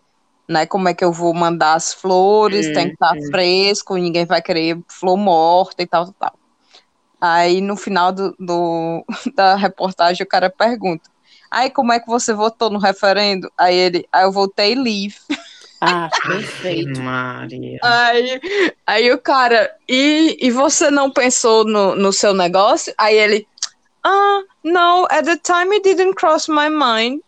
[0.50, 2.72] né, como é que eu vou mandar as flores?
[2.72, 3.28] Tem que estar hum.
[3.32, 6.40] fresco, ninguém vai querer flor morta e tal, tal, tal.
[7.22, 11.10] Aí no final do, do- da reportagem o cara pergunta:
[11.52, 13.50] Aí como é que você votou no referendo?
[13.58, 15.16] Aí ele: Aí eu votei leave.
[15.82, 17.02] Ah, perfeito.
[17.02, 17.80] Maria.
[17.84, 18.40] Aí,
[18.88, 22.94] aí o cara, e, e você não pensou no, no seu negócio?
[22.98, 23.48] Aí ele,
[24.04, 27.22] ah, no, at the time it didn't cross my mind.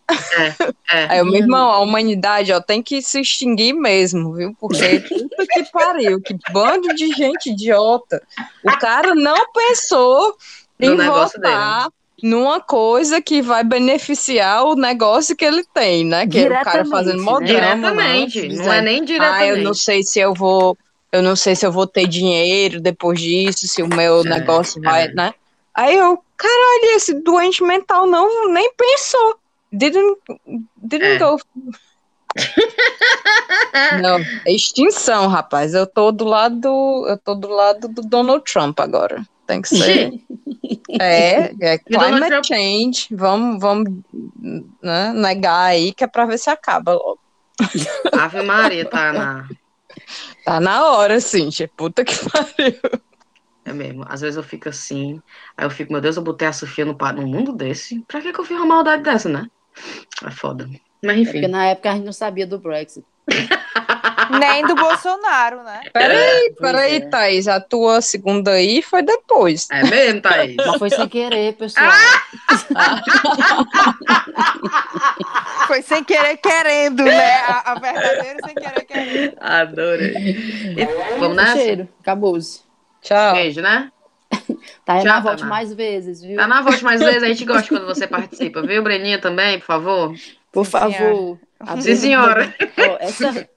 [0.90, 4.54] É, Aí o meu irmão, a humanidade, ó, tem que se extinguir mesmo, viu?
[4.60, 8.22] Porque puta que pariu, que bando de gente idiota.
[8.62, 10.36] O cara não pensou
[10.78, 11.88] No em votar
[12.22, 16.26] numa coisa que vai beneficiar o negócio que ele tem, né?
[16.26, 17.24] Que é o cara fazendo Diretamente, né?
[17.24, 18.64] modrama, diretamente, né?
[18.64, 19.48] não é nem Ah, diretamente.
[19.50, 20.76] eu não sei se eu vou,
[21.12, 24.80] eu não sei se eu vou ter dinheiro depois disso, se o meu É, negócio
[24.82, 25.12] vai, é.
[25.14, 25.34] né?
[25.74, 29.36] Aí eu, caralho, esse doente mental não nem pensou.
[29.72, 30.18] Didn't,
[30.76, 31.18] didn't É.
[31.18, 31.38] go.
[34.00, 35.74] não, é extinção, rapaz.
[35.74, 39.26] Eu tô do lado, do- eu tô do lado do Donald Trump agora.
[39.46, 40.12] Tem que ser.
[41.00, 43.08] é, é climate change.
[43.12, 43.90] Vamos, vamos
[44.82, 47.18] né, negar aí que é pra ver se acaba logo.
[48.12, 49.48] Ave Maria, tá na.
[50.44, 51.70] Tá na hora, Cíntia.
[51.76, 52.74] Puta que pariu.
[53.66, 54.04] É mesmo.
[54.08, 55.20] Às vezes eu fico assim.
[55.56, 58.00] Aí eu fico, meu Deus, eu botei a Sofia no, no mundo desse.
[58.06, 59.46] Pra que, que eu fiz uma maldade dessa, né?
[60.24, 60.68] É foda.
[61.04, 61.48] Mas É porque enfim.
[61.48, 63.04] na época a gente não sabia do Brexit.
[64.40, 65.80] nem do Bolsonaro, né?
[65.92, 67.00] Peraí, Pois peraí, é.
[67.08, 67.48] Thaís.
[67.48, 69.66] A tua segunda aí foi depois.
[69.70, 70.56] É mesmo, Thaís?
[70.64, 71.90] Mas foi sem querer, pessoal.
[75.66, 77.34] Foi sem querer querendo, né?
[77.40, 79.36] A, a verdadeira sem querer querendo.
[79.40, 80.14] Adorei.
[80.76, 81.56] E- Vamos nessa?
[81.56, 82.60] Cheiro, acabou-se.
[83.06, 83.34] Tchau.
[83.34, 83.90] Beijo, né?
[84.84, 85.54] Tá aí Tchau, na volte Tainá.
[85.54, 86.36] mais vezes, viu?
[86.36, 89.66] Tá na voz mais vezes, a gente gosta quando você participa, viu, Breninha, também, por
[89.66, 90.14] favor?
[90.52, 91.38] Por Sim, favor.
[91.58, 92.54] A Sim, senhora.
[93.00, 93.48] Essa...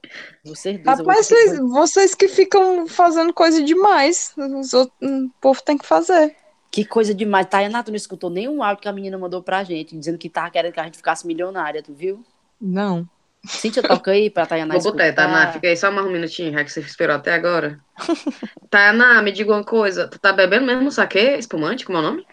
[0.44, 4.34] Vocês Rapaz, vocês, vocês que ficam fazendo coisa demais.
[4.36, 6.34] Os outros, o povo tem que fazer.
[6.70, 7.46] Que coisa demais.
[7.46, 10.50] Tayana, tu não escutou nenhum áudio que a menina mandou pra gente, dizendo que tava
[10.50, 12.24] querendo que a gente ficasse milionária, tu viu?
[12.60, 13.08] Não.
[13.46, 15.12] Cíntia, toca aí pra Tayana Vou botar.
[15.14, 17.80] Tainá, fica aí só mais um minutinho, já que você esperou até agora.
[18.68, 22.26] Tainá, me diga uma coisa, tu tá bebendo mesmo saque espumante, como é o nome?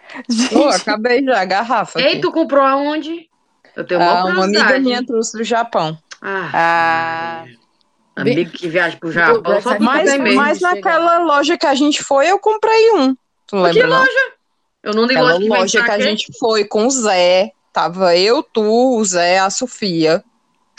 [0.51, 1.99] Pô, acabei já, a garrafa.
[1.99, 2.22] Ei, aqui.
[2.22, 3.30] tu comprou aonde?
[3.76, 5.97] Eu tenho Ah, uma uma amiga minha trouxe do Japão.
[6.22, 7.45] Ah, Ah,
[8.16, 12.30] amigo que viaja pro Japão, só tu Mas, mas naquela loja que a gente foi,
[12.30, 13.16] eu comprei um.
[13.45, 13.99] Tu Que lembra, não?
[13.99, 14.34] loja?
[14.84, 17.51] Eu não digo Aquela loja que loja que a gente foi com o Zé.
[17.72, 18.64] Tava eu, tu,
[18.97, 20.24] o Zé, a Sofia.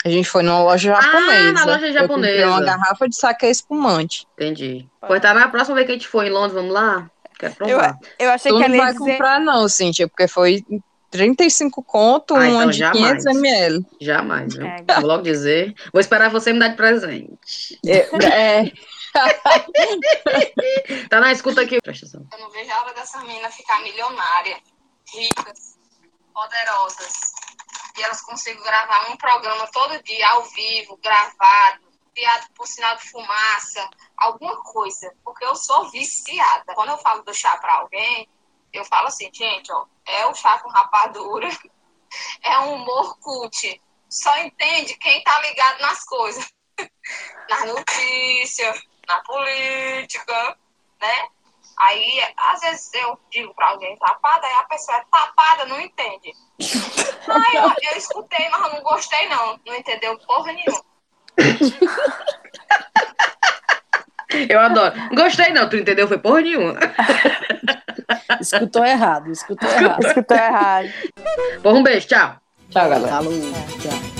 [0.05, 1.51] A gente foi numa loja Ah, japonesa.
[1.51, 2.77] na loja Eu comprei uma japonesa.
[2.77, 4.25] garrafa de saque espumante.
[4.35, 4.87] Entendi.
[5.05, 7.09] Pois tá na próxima vez que a gente for em Londres, vamos lá?
[7.37, 7.97] Quero provar.
[8.17, 9.11] eu achei Tu que não ela ia vai dizer.
[9.11, 10.63] comprar não, Cíntia, porque foi
[11.11, 13.23] 35 conto, Ah, uma então de jamais.
[13.23, 13.85] 500 ml.
[13.99, 14.65] Jamais, viu?
[14.65, 14.83] É.
[14.95, 15.73] Vou logo dizer.
[15.91, 17.79] Vou esperar você me dar de presente.
[17.85, 18.71] É, é,
[21.09, 21.79] Tá na escuta aqui.
[21.81, 22.25] Presta atenção.
[22.31, 24.57] Eu não vejo a hora dessa menina ficar milionária,
[25.13, 25.77] ricas,
[26.33, 27.31] poderosas.
[28.03, 33.89] Elas conseguem gravar um programa todo dia, ao vivo, gravado, criado por sinal de fumaça,
[34.17, 35.13] alguma coisa.
[35.23, 36.73] Porque eu sou viciada.
[36.73, 38.27] Quando eu falo do chá pra alguém,
[38.73, 41.49] eu falo assim, gente, ó, é o chá com rapadura,
[42.43, 43.81] é um humor cult.
[44.09, 46.51] Só entende quem tá ligado nas coisas.
[47.49, 50.57] Nas notícias, na política,
[51.01, 51.27] né?
[51.79, 52.21] Aí,
[52.53, 56.33] às vezes, eu digo pra alguém tapada, aí a pessoa é tapada, não entende.
[56.59, 59.59] Aí eu, eu escutei, mas eu não gostei, não.
[59.65, 60.83] Não entendeu porra nenhuma.
[64.49, 64.93] Eu adoro.
[65.15, 66.07] Gostei não, tu entendeu?
[66.07, 66.77] Foi porra nenhuma.
[68.39, 70.05] Escutou errado, escutou errado.
[70.05, 70.89] Escutou errado.
[71.63, 72.35] Porra, um beijo, tchau.
[72.69, 73.15] Tchau, galera.
[73.15, 73.33] Falou,
[73.81, 74.18] tchau.